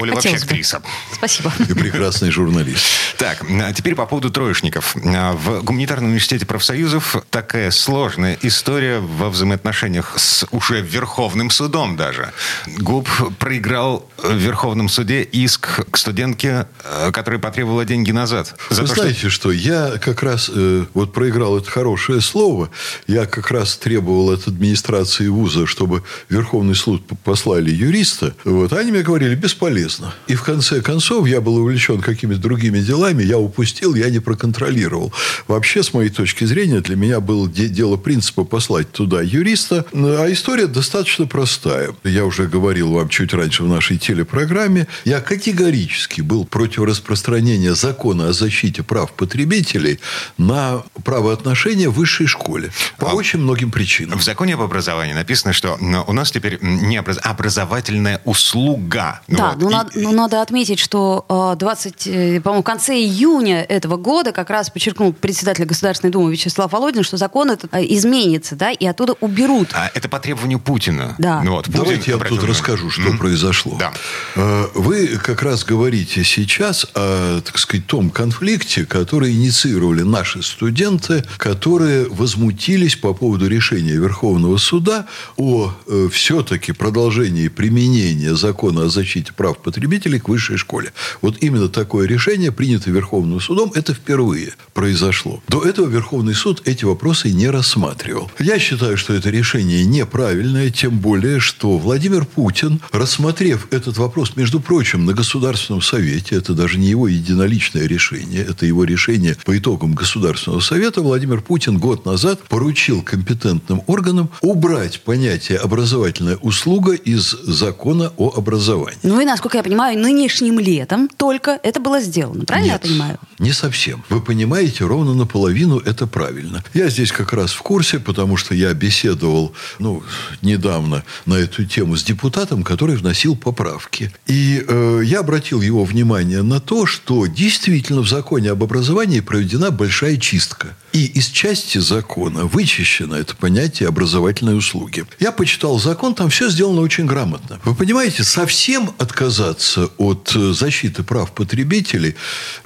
Оля 0.00 0.14
вообще 0.14 0.36
актриса. 0.36 0.82
Спасибо. 1.12 1.52
И 1.68 1.74
прекрасный 1.74 2.30
журналист. 2.30 2.84
Так, 3.18 3.44
а 3.48 3.72
теперь 3.72 3.94
по 3.94 4.06
поводу 4.06 4.30
троечников. 4.30 4.96
А, 5.04 5.32
в 5.32 5.62
Гуманитарном 5.64 6.10
университете 6.10 6.46
профсоюзов 6.46 7.16
такая 7.30 7.70
сложная 7.70 8.38
история 8.42 9.00
во 9.00 9.30
взаимоотношениях 9.30 10.14
с 10.16 10.46
уже 10.50 10.80
Верховным 10.80 11.50
судом 11.50 11.96
даже. 11.96 12.32
ГУП 12.66 13.08
проиграл 13.38 14.08
в 14.16 14.34
Верховном 14.36 14.88
суде 14.88 15.22
иск 15.22 15.90
к 15.90 15.96
студентке, 15.96 16.66
э, 16.84 17.10
которая 17.12 17.40
потребовала 17.40 17.84
деньги 17.84 18.12
назад. 18.12 18.54
За 18.70 18.82
Вы 18.82 18.88
то, 18.88 18.94
знаете, 18.94 19.28
что... 19.28 19.30
что 19.30 19.52
я 19.52 19.98
как 19.98 20.22
раз 20.22 20.50
э, 20.54 20.84
вот 20.94 21.12
проиграл 21.12 21.58
это 21.58 21.70
хорошее 21.70 22.20
слово. 22.20 22.70
Я 23.06 23.26
как 23.26 23.50
раз 23.50 23.76
требовал 23.76 24.30
от 24.30 24.46
администрации 24.46 25.26
вуза, 25.26 25.66
чтобы 25.66 26.04
Верховный 26.28 26.74
суд 26.74 27.02
послали 27.24 27.70
юриста. 27.70 28.34
Вот. 28.44 28.72
Они 28.72 28.92
мне 28.92 29.02
говорили, 29.02 29.34
бесполезно. 29.34 30.14
И 30.28 30.34
в 30.34 30.42
конце 30.44 30.80
концов 30.80 31.26
я 31.26 31.40
был 31.40 31.56
увлечен 31.56 32.00
какими-то 32.00 32.40
другими 32.40 32.78
делами, 32.78 33.22
я 33.22 33.38
упустил, 33.38 33.94
я 33.94 34.08
не 34.10 34.20
проконтролировал 34.20 34.91
реагировал. 34.92 35.12
Вообще, 35.48 35.82
с 35.82 35.94
моей 35.94 36.10
точки 36.10 36.44
зрения, 36.44 36.80
для 36.80 36.96
меня 36.96 37.20
было 37.20 37.48
дело 37.48 37.96
принципа 37.96 38.44
послать 38.44 38.92
туда 38.92 39.22
юриста. 39.22 39.84
А 39.92 40.30
история 40.30 40.66
достаточно 40.66 41.26
простая. 41.26 41.94
Я 42.04 42.24
уже 42.24 42.46
говорил 42.46 42.92
вам 42.92 43.08
чуть 43.08 43.32
раньше 43.32 43.64
в 43.64 43.68
нашей 43.68 43.98
телепрограмме. 43.98 44.86
Я 45.04 45.20
категорически 45.20 46.20
был 46.20 46.44
против 46.44 46.82
распространения 46.84 47.74
закона 47.74 48.28
о 48.28 48.32
защите 48.32 48.82
прав 48.82 49.12
потребителей 49.12 50.00
на 50.38 50.82
правоотношения 51.04 51.88
в 51.88 51.94
высшей 51.94 52.26
школе. 52.26 52.70
По 52.98 53.10
а 53.10 53.14
очень 53.14 53.40
многим 53.40 53.70
причинам. 53.70 54.18
В 54.18 54.24
законе 54.24 54.54
об 54.54 54.60
образовании 54.60 55.14
написано, 55.14 55.52
что 55.52 55.78
у 56.06 56.12
нас 56.12 56.30
теперь 56.30 56.58
не 56.60 56.98
образ... 57.00 57.18
образовательная 57.22 58.20
услуга. 58.24 59.20
Да, 59.28 59.50
вот. 59.50 59.62
но, 59.62 59.68
И... 59.68 59.72
надо, 59.72 59.90
но 59.94 60.12
надо 60.12 60.42
отметить, 60.42 60.78
что 60.78 61.56
20, 61.58 62.06
э, 62.06 62.36
э, 62.36 62.40
по-моему, 62.40 62.62
в 62.62 62.66
конце 62.66 62.94
июня 62.94 63.62
этого 63.62 63.96
года 63.96 64.32
как 64.32 64.50
раз 64.50 64.70
подчеркнул 64.82 65.12
председатель 65.12 65.64
Государственной 65.64 66.10
Думы 66.10 66.32
Вячеслав 66.32 66.72
Володин, 66.72 67.04
что 67.04 67.16
закон 67.16 67.50
этот 67.50 67.72
э, 67.72 67.84
изменится, 67.88 68.56
да, 68.56 68.72
и 68.72 68.84
оттуда 68.84 69.14
уберут. 69.20 69.68
А 69.74 69.88
это 69.94 70.08
по 70.08 70.18
требованию 70.18 70.58
Путина. 70.58 71.14
Да. 71.18 71.40
Ну, 71.44 71.52
вот, 71.52 71.66
Путин 71.66 71.80
Давайте 71.80 72.10
я 72.10 72.18
тут 72.18 72.42
расскажу, 72.42 72.90
что 72.90 73.02
Мгм. 73.02 73.18
произошло. 73.18 73.76
Да. 73.78 73.92
Э, 74.34 74.66
Вы 74.74 75.06
как 75.22 75.42
раз 75.42 75.64
говорите 75.64 76.24
сейчас 76.24 76.86
о, 76.94 77.40
так 77.42 77.58
сказать, 77.58 77.86
том 77.86 78.10
конфликте, 78.10 78.84
который 78.84 79.32
инициировали 79.32 80.02
наши 80.02 80.42
студенты, 80.42 81.24
которые 81.36 82.08
возмутились 82.08 82.96
по 82.96 83.14
поводу 83.14 83.46
решения 83.46 83.92
Верховного 83.92 84.56
суда 84.56 85.06
о 85.36 85.72
э, 85.86 86.08
все-таки 86.10 86.72
продолжении 86.72 87.46
применения 87.46 88.34
закона 88.34 88.86
о 88.86 88.88
защите 88.88 89.32
прав 89.32 89.58
потребителей 89.58 90.18
к 90.18 90.28
высшей 90.28 90.56
школе. 90.56 90.92
Вот 91.20 91.36
именно 91.40 91.68
такое 91.68 92.08
решение, 92.08 92.50
принято 92.50 92.90
Верховным 92.90 93.40
судом, 93.40 93.70
это 93.76 93.94
впервые 93.94 94.54
произошло. 94.72 95.42
До 95.48 95.62
этого 95.62 95.88
Верховный 95.88 96.34
суд 96.34 96.62
эти 96.64 96.84
вопросы 96.84 97.30
не 97.30 97.48
рассматривал. 97.48 98.30
Я 98.38 98.58
считаю, 98.58 98.96
что 98.96 99.14
это 99.14 99.30
решение 99.30 99.84
неправильное, 99.84 100.70
тем 100.70 100.98
более, 100.98 101.40
что 101.40 101.78
Владимир 101.78 102.24
Путин, 102.24 102.80
рассмотрев 102.92 103.68
этот 103.70 103.96
вопрос, 103.98 104.36
между 104.36 104.60
прочим, 104.60 105.04
на 105.04 105.12
Государственном 105.12 105.82
Совете, 105.82 106.36
это 106.36 106.54
даже 106.54 106.78
не 106.78 106.88
его 106.88 107.08
единоличное 107.08 107.86
решение, 107.86 108.42
это 108.42 108.66
его 108.66 108.84
решение 108.84 109.36
по 109.44 109.56
итогам 109.56 109.94
Государственного 109.94 110.60
Совета, 110.60 111.00
Владимир 111.02 111.40
Путин 111.42 111.78
год 111.78 112.06
назад 112.06 112.40
поручил 112.48 113.02
компетентным 113.02 113.82
органам 113.86 114.30
убрать 114.40 115.00
понятие 115.02 115.58
«образовательная 115.58 116.36
услуга» 116.36 116.94
из 116.94 117.30
закона 117.30 118.12
о 118.16 118.32
образовании. 118.36 118.98
Ну 119.02 119.20
и, 119.20 119.24
насколько 119.24 119.58
я 119.58 119.62
понимаю, 119.62 119.98
нынешним 119.98 120.58
летом 120.58 121.08
только 121.08 121.58
это 121.62 121.80
было 121.80 122.00
сделано. 122.00 122.44
Правильно 122.44 122.72
Нет, 122.72 122.80
я 122.82 122.88
понимаю? 122.88 123.18
Не 123.38 123.52
совсем. 123.52 124.04
Вы 124.08 124.20
понимаете, 124.20 124.61
ровно 124.80 125.14
наполовину 125.14 125.78
это 125.78 126.06
правильно. 126.06 126.62
Я 126.74 126.88
здесь 126.88 127.12
как 127.12 127.32
раз 127.32 127.52
в 127.52 127.62
курсе, 127.62 127.98
потому 127.98 128.36
что 128.36 128.54
я 128.54 128.72
беседовал 128.74 129.52
ну, 129.78 130.02
недавно 130.42 131.04
на 131.26 131.34
эту 131.34 131.64
тему 131.64 131.96
с 131.96 132.04
депутатом, 132.04 132.62
который 132.62 132.96
вносил 132.96 133.36
поправки. 133.36 134.12
И 134.26 134.64
э, 134.66 135.00
я 135.04 135.20
обратил 135.20 135.60
его 135.60 135.84
внимание 135.84 136.42
на 136.42 136.60
то, 136.60 136.86
что 136.86 137.26
действительно 137.26 138.00
в 138.00 138.08
законе 138.08 138.50
об 138.50 138.62
образовании 138.62 139.20
проведена 139.20 139.70
большая 139.70 140.16
чистка. 140.16 140.76
И 140.92 141.06
из 141.06 141.28
части 141.28 141.78
закона 141.78 142.44
вычищено 142.44 143.16
это 143.16 143.34
понятие 143.34 143.88
образовательной 143.88 144.58
услуги. 144.58 145.06
Я 145.18 145.32
почитал 145.32 145.78
закон, 145.78 146.14
там 146.14 146.28
все 146.28 146.50
сделано 146.50 146.82
очень 146.82 147.06
грамотно. 147.06 147.60
Вы 147.64 147.74
понимаете, 147.74 148.24
совсем 148.24 148.90
отказаться 148.98 149.88
от 149.96 150.32
э, 150.34 150.52
защиты 150.52 151.02
прав 151.02 151.32
потребителей 151.32 152.14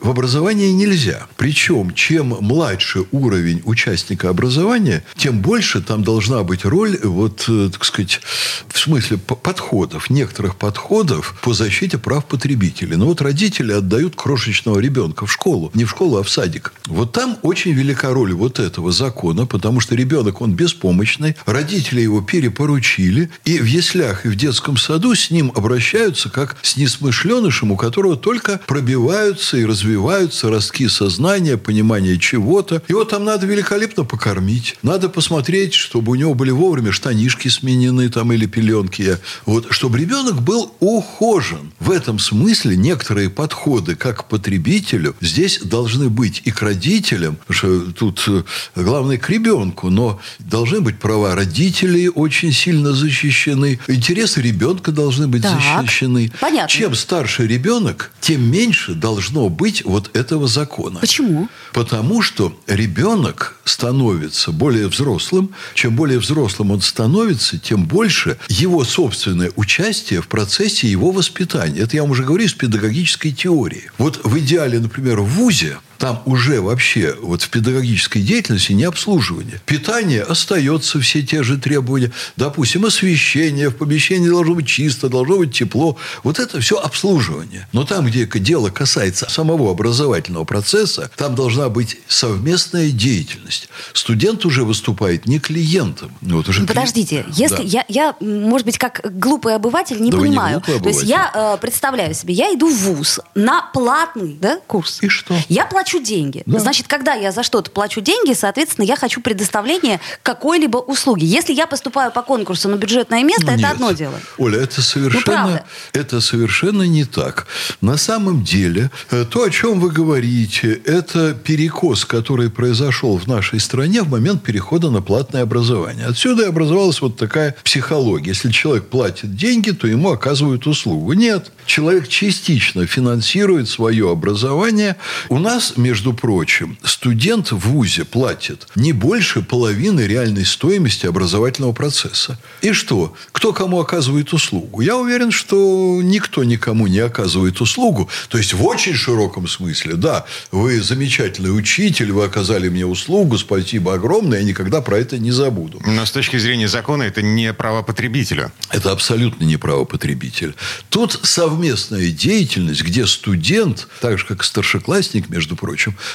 в 0.01 0.11
образовании 0.11 0.71
нельзя. 0.73 1.27
Причем, 1.37 1.86
чем 1.95 2.37
младше 2.41 3.05
уровень 3.13 3.63
участника 3.65 4.29
образования, 4.29 5.05
тем 5.17 5.41
больше 5.41 5.81
там 5.81 6.03
должна 6.03 6.43
быть 6.43 6.65
роль, 6.65 6.99
вот, 7.03 7.45
э, 7.49 7.71
так 7.73 7.85
сказать, 7.85 8.21
в 8.69 8.79
смысле 8.79 9.19
по- 9.19 9.35
подходов, 9.35 10.11
некоторых 10.11 10.57
подходов 10.57 11.39
по 11.43 11.55
защите 11.55 11.99
прав 11.99 12.25
потребителей. 12.27 12.97
Но 12.97 13.07
вот 13.07 13.21
родители 13.21 13.73
отдают 13.73 14.17
крошечного 14.17 14.79
ребенка 14.81 15.27
в 15.27 15.33
школу, 15.33 15.71
не 15.75 15.85
в 15.85 15.91
школу, 15.91 16.19
а 16.19 16.23
в 16.23 16.31
садик. 16.31 16.73
Вот 16.87 17.13
там 17.13 17.39
очень 17.43 17.73
велика 17.73 18.11
роль 18.11 18.33
вот 18.33 18.59
этого 18.59 18.93
закона, 18.93 19.47
потому 19.47 19.81
что 19.81 19.95
ребенок, 19.95 20.41
он 20.41 20.55
беспомощный, 20.55 21.37
родители 21.47 22.01
его 22.01 22.21
перепоручили, 22.21 23.31
и 23.45 23.59
в 23.59 23.65
яслях 23.65 24.27
и 24.27 24.29
в 24.29 24.37
детском 24.37 24.77
саду 24.77 25.15
с 25.15 25.31
ним 25.31 25.53
обращаются 25.55 26.29
как 26.29 26.57
с 26.63 26.77
несмышленышем, 26.77 27.73
у 27.73 27.77
которого 27.77 28.17
только 28.17 28.61
пробиваются 28.67 29.57
и 29.57 29.65
развиваются 29.65 30.51
ростки 30.51 30.89
сознания, 30.89 31.57
понимания 31.57 31.76
чего-то. 32.19 32.83
Его 32.89 33.05
там 33.05 33.25
надо 33.25 33.47
великолепно 33.47 34.05
покормить. 34.05 34.77
Надо 34.83 35.09
посмотреть, 35.09 35.75
чтобы 35.75 36.13
у 36.13 36.15
него 36.15 36.35
были 36.35 36.51
вовремя 36.51 36.93
штанишки 36.93 37.49
сменены 37.49 38.09
там 38.09 38.33
или 38.33 38.47
пеленки. 38.47 39.19
Вот, 39.45 39.67
чтобы 39.71 39.99
ребенок 39.99 40.43
был 40.43 40.75
ухожен. 40.81 41.73
В 41.81 41.91
этом 41.91 42.19
смысле 42.19 42.77
некоторые 42.77 43.31
подходы 43.31 43.95
как 43.95 44.17
к 44.21 44.25
потребителю 44.29 45.15
здесь 45.21 45.61
должны 45.63 46.09
быть 46.09 46.43
и 46.45 46.51
к 46.51 46.63
родителям, 46.63 47.37
потому 47.37 47.57
что 47.57 47.93
тут 47.93 48.25
э, 48.29 48.43
главное 48.75 49.19
к 49.19 49.29
ребенку, 49.31 49.91
но 49.91 50.21
должны 50.39 50.81
быть 50.81 50.99
права 50.99 51.35
родителей 51.35 52.09
очень 52.09 52.53
сильно 52.53 52.93
защищены, 52.93 53.79
интересы 53.89 54.41
ребенка 54.43 54.93
должны 54.93 55.29
быть 55.29 55.43
Так, 55.43 55.61
защищены. 55.61 56.33
понятно. 56.41 56.69
Чем 56.69 56.95
старше 56.95 57.47
ребенок, 57.47 58.13
тем 58.21 58.51
меньше 58.51 58.95
должно 58.95 59.49
быть 59.49 59.85
вот 59.85 60.11
этого 60.17 60.47
закона. 60.49 61.01
Почему? 61.01 61.49
Потому 61.77 62.23
что 62.23 62.59
ребенок 62.67 63.59
становится 63.65 64.51
более 64.51 64.89
взрослым. 64.89 65.51
Чем 65.75 65.95
более 65.95 66.19
взрослым 66.19 66.71
он 66.71 66.81
становится, 66.81 67.59
тем 67.59 67.85
больше 67.85 68.39
его 68.49 68.83
собственное 68.83 69.53
участие 69.57 70.23
в 70.23 70.29
процессе 70.29 70.89
его 70.89 71.11
воспитания. 71.11 71.81
Это 71.81 71.97
я 71.97 72.03
вам 72.03 72.13
уже 72.13 72.25
говорю 72.25 72.47
из 72.47 72.55
педагогической 72.55 73.31
теории. 73.31 73.91
Вот 73.99 74.25
в 74.25 74.39
идеале, 74.39 74.81
например, 74.81 75.21
в 75.21 75.27
ВУЗе 75.27 75.77
там 75.99 76.23
уже 76.27 76.61
вообще 76.61 77.15
вот 77.21 77.43
в 77.43 77.49
педагогической 77.51 78.23
деятельности 78.23 78.73
не 78.73 78.85
обслуживание. 78.85 79.61
Питание 79.67 80.23
остается, 80.23 81.01
все 81.01 81.23
те 81.23 81.43
же 81.43 81.57
требования. 81.59 82.13
Допустим, 82.37 82.85
освещение 82.85 83.71
в 83.71 83.77
помещении 83.77 84.29
должно 84.29 84.55
быть 84.55 84.67
чисто, 84.67 85.09
должно 85.09 85.39
быть 85.39 85.53
тепло. 85.55 85.97
Вот 86.23 86.39
это 86.39 86.61
все 86.61 86.77
обслуживание. 86.79 87.67
Но 87.73 87.85
там, 87.85 88.07
где 88.07 88.27
дело 88.27 88.71
касается 88.71 89.29
самого 89.31 89.71
образовательного 89.71 90.45
процесса, 90.45 91.11
там 91.17 91.35
должна 91.35 91.69
быть 91.69 91.99
совместная 92.09 92.91
деятельность. 92.91 93.69
Студент 93.93 94.45
уже 94.45 94.65
выступает 94.65 95.27
не 95.27 95.39
клиентом. 95.39 96.13
Вот 96.21 96.49
уже 96.49 96.61
Ну, 96.61 96.67
кли- 96.67 96.69
Подождите, 96.69 97.25
если 97.33 97.57
Да. 97.57 97.63
я, 97.63 97.85
я, 97.89 98.17
может 98.21 98.67
быть, 98.67 98.79
как 98.79 99.01
глупый 99.19 99.55
обыватель, 99.55 100.01
не 100.01 100.11
Да 100.11 100.17
вы 100.19 100.25
не 100.25 100.35
понимаю. 100.37 100.63
глупый 100.67 100.83
То 100.83 100.89
есть 100.89 101.03
обыватель. 101.03 101.33
я 101.35 101.55
э, 101.55 101.59
представляю 101.61 102.15
себе, 102.15 102.35
я 102.35 102.53
иду 102.55 102.69
в 102.69 102.77
ВУЗ 102.77 103.21
на 103.35 103.63
платный 103.73 104.37
да, 104.41 104.59
курс. 104.67 104.99
И 105.03 105.09
что? 105.09 105.35
Я 105.49 105.65
плачу 105.67 105.86
деньги. 105.95 106.43
Да. 106.47 106.59
Значит, 106.59 106.87
когда 106.89 107.15
я 107.15 107.33
за 107.33 107.43
что-то 107.43 107.71
плачу 107.71 108.01
деньги, 108.01 108.35
соответственно, 108.35 108.85
я 108.85 108.97
хочу 108.97 109.21
предоставления 109.21 110.01
какой-либо 110.23 110.79
услуги. 110.79 111.25
Если 111.25 111.53
я 111.53 111.67
поступаю 111.67 112.11
по 112.13 112.23
конкурсу 112.23 112.69
на 112.69 112.77
бюджетное 112.77 113.23
место, 113.23 113.47
Ну, 113.47 113.53
это 113.53 113.61
нет. 113.61 113.71
одно 113.73 113.93
дело. 113.93 114.15
Оля, 114.39 114.61
это 114.61 114.83
совершенно, 114.83 115.23
правда. 115.25 115.65
это 115.93 116.21
совершенно 116.21 116.83
не 116.83 117.05
так. 117.05 117.47
На 117.81 117.97
самом 117.97 118.43
деле, 118.45 118.91
э, 119.11 119.25
то, 119.29 119.43
о 119.45 119.51
чем 119.51 119.81
вы 119.81 119.91
говорите, 119.91 120.73
это 120.85 121.35
перекос, 121.35 122.05
который 122.05 122.51
произошел 122.51 123.17
в 123.19 123.27
нашей 123.27 123.61
стране 123.61 124.03
в 124.03 124.11
момент 124.11 124.43
перехода 124.43 124.91
на 124.91 125.03
платное 125.03 125.43
образование. 125.43 126.07
Отсюда 126.07 126.45
и 126.45 126.47
образовалась 126.49 127.01
вот 127.01 127.17
такая 127.17 127.55
психология. 127.65 128.31
Если 128.31 128.51
человек 128.51 128.89
платит 128.89 129.37
деньги, 129.37 129.71
то 129.71 129.87
ему 129.87 130.11
оказывают 130.11 130.67
услугу. 130.67 131.13
Нет. 131.13 131.53
Человек 131.67 132.09
частично 132.09 132.87
финансирует 132.87 133.69
свое 133.69 134.11
образование. 134.11 134.97
У 135.29 135.39
нас, 135.39 135.76
между 135.77 136.13
прочим, 136.13 136.79
студент 136.83 137.53
в 137.53 137.59
ВУЗе 137.59 138.05
платит 138.05 138.67
не 138.75 138.93
больше 138.93 139.43
половины 139.43 140.01
реальной 140.03 140.45
стоимости 140.45 141.07
образовательного 141.07 141.73
процесса. 141.73 142.39
И 142.63 142.73
что? 142.73 143.15
Кто 143.33 143.53
кому 143.53 143.81
оказывает 143.81 144.33
услугу? 144.33 144.81
Я 144.81 144.97
уверен, 144.97 145.31
что 145.31 146.01
никто 146.03 146.45
никому 146.45 146.87
не 146.87 147.01
оказывает 147.01 147.61
услугу. 147.61 148.09
То 148.29 148.39
есть, 148.39 148.53
в 148.55 148.65
очень 148.65 148.95
широком 148.95 149.49
смысле, 149.49 149.95
да, 149.95 150.25
вы 150.53 150.81
замечательный 150.81 151.57
учитель, 151.57 152.13
вы 152.13 152.25
оказали 152.25 152.69
мне 152.69 152.87
услугу, 152.87 153.39
спасибо 153.39 153.95
огромное, 153.95 154.39
я 154.39 154.45
никогда 154.45 154.81
про 154.81 154.99
это 154.99 155.19
не 155.19 155.33
забуду. 155.33 155.81
Но 155.87 156.05
с 156.05 156.11
точки 156.11 156.39
зрения 156.39 156.69
закона 156.69 157.05
это 157.05 157.23
не 157.23 157.53
право 157.53 157.83
потребителя. 157.83 158.53
Это 158.71 158.93
абсолютно 158.93 159.45
не 159.45 159.57
право 159.57 159.85
потребителя. 159.85 160.55
Тут 160.89 161.21
совместная 161.23 162.11
деятельность, 162.11 162.83
где 162.83 163.07
студент, 163.07 163.89
так 164.01 164.19
же 164.19 164.27
как 164.27 164.43
и 164.43 164.45
старшеклассник, 164.45 165.29
между 165.29 165.57
прочим, 165.57 165.66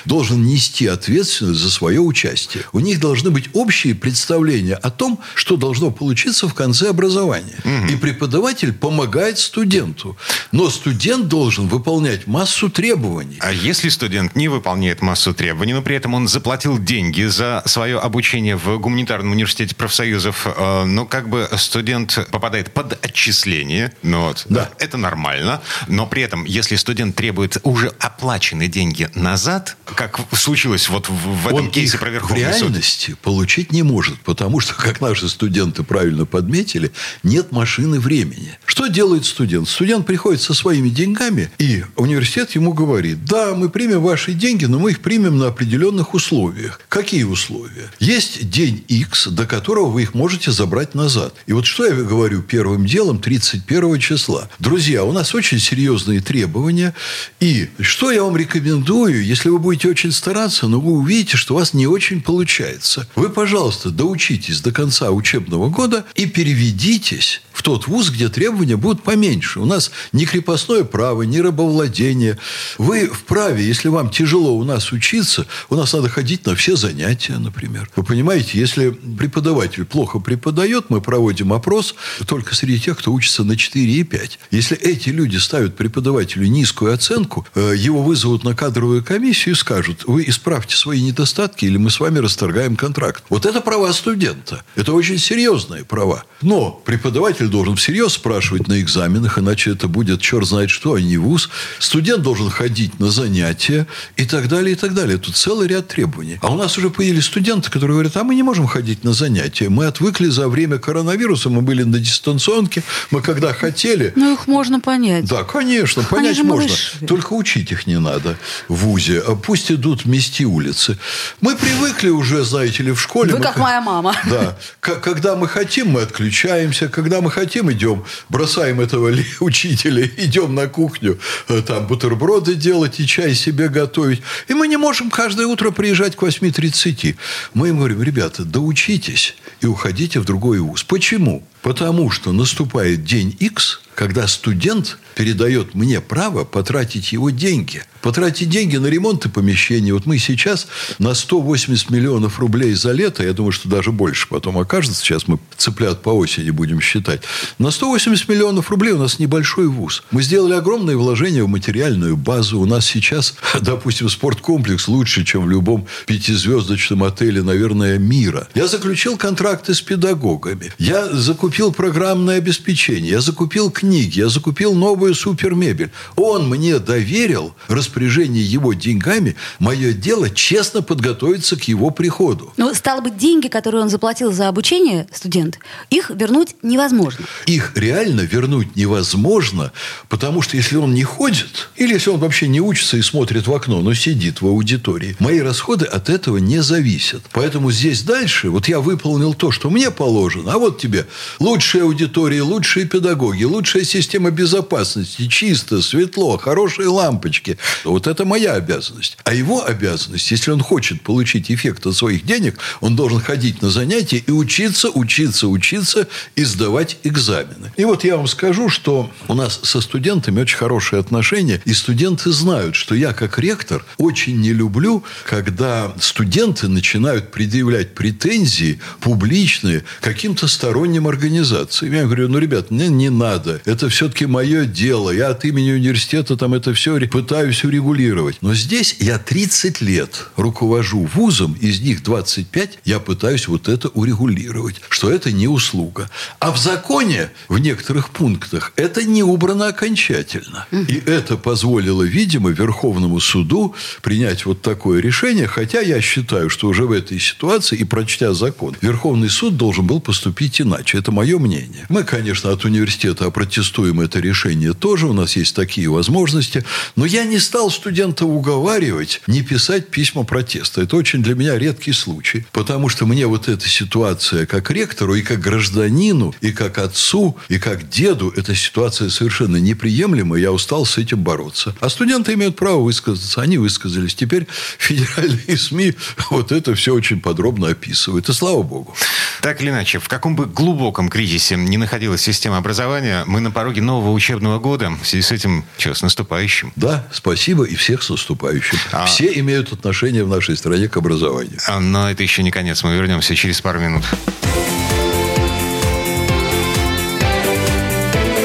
должен 0.05 0.43
нести 0.45 0.87
ответственность 0.87 1.59
за 1.59 1.69
свое 1.69 1.99
участие. 1.99 2.63
У 2.73 2.79
них 2.79 2.99
должны 2.99 3.31
быть 3.31 3.49
общие 3.53 3.95
представления 3.95 4.75
о 4.75 4.89
том, 4.89 5.19
что 5.35 5.57
должно 5.57 5.91
получиться 5.91 6.47
в 6.47 6.53
конце 6.53 6.89
образования. 6.89 7.55
И 7.89 7.95
преподаватель 7.95 8.73
помогает 8.73 9.37
студенту. 9.39 10.17
Но 10.51 10.69
студент 10.69 11.27
должен 11.27 11.67
выполнять 11.67 12.27
массу 12.27 12.69
требований. 12.69 13.37
А 13.39 13.51
если 13.51 13.89
студент 13.89 14.35
не 14.35 14.47
выполняет 14.47 15.01
массу 15.01 15.33
требований, 15.33 15.73
но 15.73 15.81
при 15.81 15.95
этом 15.95 16.13
он 16.13 16.27
заплатил 16.27 16.77
деньги 16.79 17.23
за 17.23 17.63
свое 17.65 17.99
обучение 17.99 18.55
в 18.55 18.77
гуманитарном 18.77 19.31
университете 19.31 19.75
профсоюзов, 19.75 20.45
э, 20.45 20.83
ну, 20.85 21.05
как 21.05 21.29
бы 21.29 21.47
студент 21.57 22.27
попадает 22.31 22.73
под 22.73 23.03
отчисление, 23.05 23.93
ну, 24.03 24.25
вот, 24.27 24.45
Да. 24.49 24.69
это 24.79 24.97
нормально, 24.97 25.61
но 25.87 26.07
при 26.07 26.21
этом, 26.23 26.45
если 26.45 26.75
студент 26.75 27.15
требует 27.15 27.57
уже 27.63 27.91
оплаченные 27.99 28.67
деньги 28.67 29.09
назад, 29.15 29.40
назад, 29.41 29.75
как 29.85 30.19
случилось 30.33 30.87
вот 30.89 31.09
в, 31.09 31.13
в 31.13 31.47
этом 31.47 31.65
Он 31.65 31.71
кейсе 31.71 31.97
про 31.97 32.09
в 32.09 32.13
Верховный 32.13 32.53
суд? 32.53 32.59
реальности 32.69 33.15
получить 33.23 33.71
не 33.71 33.81
может, 33.81 34.19
потому 34.19 34.59
что, 34.59 34.75
как 34.75 35.01
наши 35.01 35.27
студенты 35.29 35.81
правильно 35.83 36.25
подметили, 36.25 36.91
нет 37.23 37.51
машины 37.51 37.99
времени. 37.99 38.57
Что 38.65 38.85
делает 38.85 39.25
студент? 39.25 39.67
Студент 39.67 40.05
приходит 40.05 40.41
со 40.41 40.53
своими 40.53 40.89
деньгами, 40.89 41.49
и 41.57 41.83
университет 41.95 42.51
ему 42.51 42.73
говорит, 42.73 43.25
да, 43.25 43.55
мы 43.55 43.69
примем 43.69 44.03
ваши 44.03 44.33
деньги, 44.33 44.65
но 44.65 44.77
мы 44.77 44.91
их 44.91 45.01
примем 45.01 45.39
на 45.39 45.47
определенных 45.47 46.13
условиях. 46.13 46.79
Какие 46.87 47.23
условия? 47.23 47.89
Есть 47.99 48.49
день 48.49 48.83
X, 48.87 49.27
до 49.27 49.47
которого 49.47 49.87
вы 49.87 50.03
их 50.03 50.13
можете 50.13 50.51
забрать 50.51 50.93
назад. 50.93 51.33
И 51.47 51.53
вот 51.53 51.65
что 51.65 51.85
я 51.85 51.93
говорю 51.93 52.43
первым 52.43 52.85
делом 52.85 53.19
31 53.19 53.99
числа. 53.99 54.49
Друзья, 54.59 55.03
у 55.03 55.11
нас 55.11 55.33
очень 55.33 55.59
серьезные 55.59 56.21
требования. 56.21 56.93
И 57.39 57.69
что 57.79 58.11
я 58.11 58.23
вам 58.23 58.37
рекомендую, 58.37 59.30
если 59.31 59.47
вы 59.47 59.59
будете 59.59 59.87
очень 59.87 60.11
стараться, 60.11 60.67
но 60.67 60.81
вы 60.81 60.91
увидите, 60.91 61.37
что 61.37 61.53
у 61.53 61.57
вас 61.57 61.73
не 61.73 61.87
очень 61.87 62.21
получается. 62.21 63.07
Вы, 63.15 63.29
пожалуйста, 63.29 63.89
доучитесь 63.89 64.59
до 64.59 64.73
конца 64.73 65.09
учебного 65.11 65.69
года 65.69 66.03
и 66.15 66.25
переведитесь 66.25 67.41
в 67.53 67.63
тот 67.63 67.87
вуз, 67.87 68.09
где 68.09 68.27
требования 68.27 68.75
будут 68.75 69.03
поменьше. 69.03 69.61
У 69.61 69.65
нас 69.65 69.91
ни 70.11 70.25
крепостное 70.25 70.83
право, 70.83 71.21
ни 71.21 71.37
рабовладение. 71.37 72.39
Вы 72.77 73.07
вправе, 73.07 73.65
если 73.65 73.87
вам 73.87 74.09
тяжело 74.09 74.53
у 74.57 74.65
нас 74.65 74.91
учиться, 74.91 75.45
у 75.69 75.75
нас 75.75 75.93
надо 75.93 76.09
ходить 76.09 76.45
на 76.45 76.55
все 76.55 76.75
занятия, 76.75 77.37
например. 77.37 77.89
Вы 77.95 78.03
понимаете, 78.03 78.59
если 78.59 78.89
преподаватель 78.89 79.85
плохо 79.85 80.19
преподает, 80.19 80.89
мы 80.89 80.99
проводим 80.99 81.53
опрос 81.53 81.95
только 82.27 82.53
среди 82.53 82.81
тех, 82.81 82.97
кто 82.97 83.13
учится 83.13 83.45
на 83.45 83.55
4 83.55 83.93
и 83.93 84.03
5. 84.03 84.39
Если 84.51 84.75
эти 84.75 85.07
люди 85.07 85.37
ставят 85.37 85.77
преподавателю 85.77 86.47
низкую 86.47 86.93
оценку, 86.93 87.47
э, 87.55 87.75
его 87.77 88.01
вызовут 88.03 88.43
на 88.43 88.53
кадровую 88.55 89.01
комиссию 89.05 89.20
и 89.29 89.53
скажут, 89.53 90.03
вы 90.05 90.23
исправьте 90.27 90.75
свои 90.75 91.01
недостатки, 91.01 91.65
или 91.65 91.77
мы 91.77 91.89
с 91.89 91.99
вами 91.99 92.19
расторгаем 92.19 92.75
контракт. 92.75 93.23
Вот 93.29 93.45
это 93.45 93.61
права 93.61 93.93
студента. 93.93 94.63
Это 94.75 94.93
очень 94.93 95.17
серьезные 95.17 95.85
права. 95.85 96.23
Но 96.41 96.71
преподаватель 96.71 97.47
должен 97.47 97.75
всерьез 97.75 98.13
спрашивать 98.13 98.67
на 98.67 98.81
экзаменах, 98.81 99.37
иначе 99.37 99.71
это 99.71 99.87
будет 99.87 100.21
черт 100.21 100.47
знает 100.47 100.69
что, 100.69 100.95
а 100.95 101.01
не 101.01 101.17
вуз. 101.17 101.49
Студент 101.79 102.23
должен 102.23 102.49
ходить 102.49 102.99
на 102.99 103.11
занятия 103.11 103.87
и 104.17 104.25
так 104.25 104.47
далее, 104.47 104.73
и 104.73 104.75
так 104.75 104.93
далее. 104.93 105.17
Тут 105.17 105.35
целый 105.35 105.67
ряд 105.67 105.87
требований. 105.87 106.39
А 106.41 106.51
у 106.51 106.57
нас 106.57 106.77
уже 106.77 106.89
появились 106.89 107.25
студенты, 107.25 107.69
которые 107.69 107.95
говорят, 107.95 108.17
а 108.17 108.23
мы 108.23 108.35
не 108.35 108.43
можем 108.43 108.67
ходить 108.67 109.03
на 109.03 109.13
занятия. 109.13 109.69
Мы 109.69 109.85
отвыкли 109.85 110.27
за 110.27 110.47
время 110.47 110.77
коронавируса, 110.77 111.49
мы 111.49 111.61
были 111.61 111.83
на 111.83 111.99
дистанционке, 111.99 112.83
мы 113.11 113.21
когда 113.21 113.53
хотели... 113.53 114.13
Ну, 114.15 114.33
их 114.33 114.47
можно 114.47 114.79
понять. 114.79 115.25
Да, 115.25 115.43
конечно, 115.43 116.03
понять 116.03 116.37
можно. 116.37 116.67
малыши. 116.67 117.05
Только 117.05 117.33
учить 117.33 117.71
их 117.71 117.87
не 117.87 117.99
надо 117.99 118.37
в 118.67 118.87
ВУЗе. 119.01 119.23
А 119.27 119.35
Пусть 119.35 119.71
идут 119.71 120.05
мести 120.05 120.43
улицы. 120.43 120.97
Мы 121.41 121.55
привыкли 121.55 122.09
уже, 122.09 122.43
знаете 122.43 122.83
ли, 122.83 122.91
в 122.91 123.01
школе... 123.01 123.31
Вы 123.31 123.39
мы 123.39 123.43
как 123.43 123.57
моя 123.57 123.81
мама. 123.81 124.15
Да. 124.29 124.57
Когда 124.79 125.35
мы 125.35 125.47
хотим, 125.47 125.89
мы 125.89 126.01
отключаемся. 126.01 126.87
Когда 126.87 127.21
мы 127.21 127.31
хотим, 127.31 127.71
идем, 127.71 128.03
бросаем 128.29 128.79
этого 128.79 129.11
учителя, 129.39 130.05
идем 130.17 130.55
на 130.55 130.67
кухню, 130.67 131.19
э, 131.49 131.61
там 131.61 131.87
бутерброды 131.87 132.55
делать 132.55 132.99
и 132.99 133.07
чай 133.07 133.33
себе 133.35 133.67
готовить. 133.67 134.21
И 134.47 134.53
мы 134.53 134.67
не 134.67 134.77
можем 134.77 135.09
каждое 135.09 135.47
утро 135.47 135.71
приезжать 135.71 136.15
к 136.15 136.23
8.30. 136.23 137.15
Мы 137.53 137.69
им 137.69 137.77
говорим, 137.77 138.03
ребята, 138.03 138.43
доучитесь 138.43 139.35
и 139.61 139.67
уходите 139.67 140.19
в 140.19 140.25
другой 140.25 140.59
вуз. 140.59 140.83
Почему? 140.83 141.43
Потому 141.61 142.09
что 142.09 142.31
наступает 142.31 143.03
день 143.03 143.35
X, 143.39 143.81
когда 144.01 144.27
студент 144.27 144.97
передает 145.13 145.75
мне 145.75 146.01
право 146.01 146.43
потратить 146.43 147.11
его 147.11 147.29
деньги. 147.29 147.83
Потратить 148.01 148.49
деньги 148.49 148.77
на 148.77 148.87
ремонт 148.87 149.27
и 149.27 149.29
помещение. 149.29 149.93
Вот 149.93 150.07
мы 150.07 150.17
сейчас 150.17 150.65
на 150.97 151.13
180 151.13 151.91
миллионов 151.91 152.39
рублей 152.39 152.73
за 152.73 152.93
лето, 152.93 153.21
я 153.23 153.33
думаю, 153.33 153.51
что 153.51 153.69
даже 153.69 153.91
больше 153.91 154.27
потом 154.27 154.57
окажется, 154.57 154.99
сейчас 155.01 155.27
мы 155.27 155.37
цыплят 155.55 156.01
по 156.01 156.09
осени 156.09 156.49
будем 156.49 156.81
считать, 156.81 157.21
на 157.59 157.69
180 157.69 158.27
миллионов 158.27 158.71
рублей 158.71 158.93
у 158.93 158.97
нас 158.97 159.19
небольшой 159.19 159.67
вуз. 159.67 160.01
Мы 160.09 160.23
сделали 160.23 160.53
огромные 160.53 160.97
вложения 160.97 161.43
в 161.43 161.47
материальную 161.47 162.17
базу. 162.17 162.59
У 162.59 162.65
нас 162.65 162.87
сейчас, 162.87 163.35
допустим, 163.61 164.09
спорткомплекс 164.09 164.87
лучше, 164.87 165.23
чем 165.23 165.45
в 165.45 165.49
любом 165.51 165.85
пятизвездочном 166.07 167.03
отеле, 167.03 167.43
наверное, 167.43 167.99
мира. 167.99 168.47
Я 168.55 168.65
заключил 168.65 169.15
контракты 169.15 169.75
с 169.75 169.81
педагогами. 169.81 170.73
Я 170.79 171.07
закупил 171.07 171.71
программное 171.71 172.37
обеспечение. 172.37 173.11
Я 173.11 173.21
закупил 173.21 173.69
книги. 173.69 173.90
Я 173.99 174.29
закупил 174.29 174.73
новую 174.73 175.15
супермебель. 175.15 175.91
Он 176.15 176.49
мне 176.49 176.79
доверил 176.79 177.53
распоряжение 177.67 178.43
его 178.43 178.73
деньгами. 178.73 179.35
Мое 179.59 179.93
дело 179.93 180.29
честно 180.29 180.81
подготовиться 180.81 181.55
к 181.55 181.63
его 181.63 181.89
приходу. 181.89 182.53
Ну, 182.57 182.73
стало 182.73 183.01
быть, 183.01 183.17
деньги, 183.17 183.47
которые 183.47 183.81
он 183.81 183.89
заплатил 183.89 184.31
за 184.31 184.47
обучение 184.47 185.07
студент, 185.13 185.59
их 185.89 186.09
вернуть 186.09 186.55
невозможно. 186.61 187.25
Их 187.45 187.73
реально 187.75 188.21
вернуть 188.21 188.75
невозможно, 188.75 189.71
потому 190.09 190.41
что 190.41 190.57
если 190.57 190.77
он 190.77 190.93
не 190.93 191.03
ходит, 191.03 191.69
или 191.75 191.93
если 191.93 192.09
он 192.09 192.19
вообще 192.19 192.47
не 192.47 192.61
учится 192.61 192.97
и 192.97 193.01
смотрит 193.01 193.47
в 193.47 193.53
окно, 193.53 193.81
но 193.81 193.93
сидит 193.93 194.41
в 194.41 194.47
аудитории, 194.47 195.15
мои 195.19 195.39
расходы 195.39 195.85
от 195.85 196.09
этого 196.09 196.37
не 196.37 196.61
зависят. 196.61 197.23
Поэтому 197.31 197.71
здесь 197.71 198.03
дальше, 198.03 198.49
вот 198.49 198.67
я 198.67 198.79
выполнил 198.79 199.33
то, 199.33 199.51
что 199.51 199.69
мне 199.69 199.91
положено, 199.91 200.53
а 200.53 200.57
вот 200.57 200.79
тебе 200.79 201.07
лучшие 201.39 201.83
аудитории, 201.83 202.39
лучшие 202.39 202.85
педагоги, 202.85 203.43
лучшая 203.71 203.85
система 203.85 204.31
безопасности, 204.31 205.27
чисто, 205.27 205.81
светло, 205.81 206.37
хорошие 206.37 206.89
лампочки. 206.89 207.57
Вот 207.85 208.05
это 208.05 208.25
моя 208.25 208.55
обязанность. 208.55 209.17
А 209.23 209.33
его 209.33 209.65
обязанность, 209.65 210.29
если 210.29 210.51
он 210.51 210.59
хочет 210.59 211.01
получить 211.01 211.49
эффект 211.49 211.85
от 211.85 211.95
своих 211.95 212.25
денег, 212.25 212.59
он 212.81 212.97
должен 212.97 213.21
ходить 213.21 213.61
на 213.61 213.69
занятия 213.69 214.17
и 214.17 214.31
учиться, 214.31 214.89
учиться, 214.89 215.47
учиться 215.47 216.09
и 216.35 216.43
сдавать 216.43 216.97
экзамены. 217.03 217.71
И 217.77 217.85
вот 217.85 218.03
я 218.03 218.17
вам 218.17 218.27
скажу, 218.27 218.67
что 218.67 219.09
у 219.29 219.35
нас 219.35 219.61
со 219.63 219.79
студентами 219.79 220.41
очень 220.41 220.57
хорошие 220.57 220.99
отношения, 220.99 221.61
и 221.63 221.73
студенты 221.73 222.31
знают, 222.31 222.75
что 222.75 222.93
я 222.93 223.13
как 223.13 223.39
ректор 223.39 223.85
очень 223.97 224.41
не 224.41 224.51
люблю, 224.51 225.01
когда 225.25 225.93
студенты 225.97 226.67
начинают 226.67 227.31
предъявлять 227.31 227.95
претензии 227.95 228.81
публичные 228.99 229.85
каким-то 230.01 230.49
сторонним 230.49 231.07
организациям. 231.07 231.93
Я 231.93 232.03
говорю, 232.03 232.27
ну, 232.27 232.37
ребят, 232.37 232.69
мне 232.69 232.89
не 232.89 233.09
надо. 233.09 233.60
Это 233.65 233.89
все-таки 233.89 234.25
мое 234.25 234.65
дело. 234.65 235.11
Я 235.11 235.29
от 235.29 235.45
имени 235.45 235.71
университета 235.71 236.37
там 236.37 236.53
это 236.53 236.73
все 236.73 236.99
пытаюсь 237.07 237.63
урегулировать. 237.63 238.37
Но 238.41 238.53
здесь 238.53 238.95
я 238.99 239.17
30 239.17 239.81
лет 239.81 240.27
руковожу 240.35 241.09
вузом, 241.13 241.53
из 241.53 241.81
них 241.81 242.03
25 242.03 242.79
я 242.85 242.99
пытаюсь 242.99 243.47
вот 243.47 243.67
это 243.67 243.89
урегулировать, 243.89 244.81
что 244.89 245.11
это 245.11 245.31
не 245.31 245.47
услуга. 245.47 246.09
А 246.39 246.51
в 246.51 246.57
законе 246.57 247.31
в 247.47 247.57
некоторых 247.57 248.09
пунктах 248.09 248.73
это 248.75 249.03
не 249.03 249.23
убрано 249.23 249.67
окончательно. 249.67 250.67
И 250.71 251.01
это 251.05 251.37
позволило, 251.37 252.03
видимо, 252.03 252.49
Верховному 252.49 253.19
суду 253.19 253.75
принять 254.01 254.45
вот 254.45 254.61
такое 254.61 255.01
решение, 255.01 255.47
хотя 255.47 255.81
я 255.81 256.01
считаю, 256.01 256.49
что 256.49 256.67
уже 256.67 256.85
в 256.85 256.91
этой 256.91 257.19
ситуации, 257.19 257.77
и 257.77 257.83
прочтя 257.83 258.33
закон, 258.33 258.75
Верховный 258.81 259.29
суд 259.29 259.57
должен 259.57 259.85
был 259.85 259.99
поступить 259.99 260.61
иначе. 260.61 260.97
Это 260.97 261.11
мое 261.11 261.39
мнение. 261.39 261.85
Мы, 261.89 262.03
конечно, 262.03 262.51
от 262.51 262.65
университета 262.65 263.25
опротестуем 263.51 263.99
это 263.99 264.19
решение 264.19 264.73
тоже, 264.73 265.07
у 265.07 265.13
нас 265.13 265.35
есть 265.35 265.53
такие 265.55 265.89
возможности, 265.89 266.63
но 266.95 267.05
я 267.05 267.25
не 267.25 267.37
стал 267.37 267.69
студента 267.69 268.25
уговаривать 268.25 269.21
не 269.27 269.41
писать 269.41 269.89
письма 269.89 270.23
протеста. 270.23 270.81
Это 270.81 270.95
очень 270.95 271.21
для 271.21 271.35
меня 271.35 271.59
редкий 271.59 271.91
случай, 271.91 272.45
потому 272.53 272.87
что 272.87 273.05
мне 273.05 273.27
вот 273.27 273.49
эта 273.49 273.67
ситуация 273.67 274.45
как 274.45 274.71
ректору 274.71 275.15
и 275.15 275.21
как 275.21 275.41
гражданину, 275.41 276.33
и 276.39 276.53
как 276.53 276.77
отцу, 276.77 277.35
и 277.49 277.59
как 277.59 277.89
деду, 277.89 278.33
эта 278.33 278.55
ситуация 278.55 279.09
совершенно 279.09 279.57
неприемлема, 279.57 280.37
я 280.37 280.53
устал 280.53 280.85
с 280.85 280.97
этим 280.97 281.21
бороться. 281.21 281.75
А 281.81 281.89
студенты 281.89 282.35
имеют 282.35 282.55
право 282.55 282.81
высказаться, 282.81 283.41
они 283.41 283.57
высказались. 283.57 284.15
Теперь 284.15 284.47
федеральные 284.77 285.57
СМИ 285.57 285.95
вот 286.29 286.53
это 286.53 286.73
все 286.75 286.93
очень 286.93 287.19
подробно 287.19 287.67
описывают, 287.67 288.29
и 288.29 288.33
слава 288.33 288.63
богу. 288.63 288.95
Так 289.41 289.61
или 289.61 289.71
иначе, 289.71 289.99
в 289.99 290.07
каком 290.07 290.37
бы 290.37 290.45
глубоком 290.45 291.09
кризисе 291.09 291.57
не 291.57 291.77
находилась 291.77 292.21
система 292.21 292.57
образования, 292.57 293.25
мы 293.27 293.40
на 293.41 293.51
пороге 293.51 293.81
нового 293.81 294.11
учебного 294.11 294.59
года. 294.59 294.91
В 295.01 295.07
связи 295.07 295.21
с 295.23 295.31
этим, 295.31 295.65
что, 295.77 295.93
с 295.93 296.01
наступающим. 296.01 296.71
Да, 296.75 297.05
спасибо 297.11 297.63
и 297.65 297.75
всех 297.75 298.03
с 298.03 298.09
наступающим. 298.09 298.77
А- 298.91 299.05
Все 299.05 299.31
имеют 299.39 299.71
отношение 299.73 300.23
в 300.23 300.29
нашей 300.29 300.55
стране 300.57 300.87
к 300.87 300.97
образованию. 300.97 301.59
А, 301.67 301.79
Но 301.79 302.09
это 302.09 302.23
еще 302.23 302.43
не 302.43 302.51
конец. 302.51 302.83
Мы 302.83 302.95
вернемся 302.95 303.35
через 303.35 303.61
пару 303.61 303.79
минут. 303.79 304.03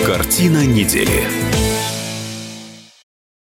Картина 0.05 0.65
недели. 0.65 1.25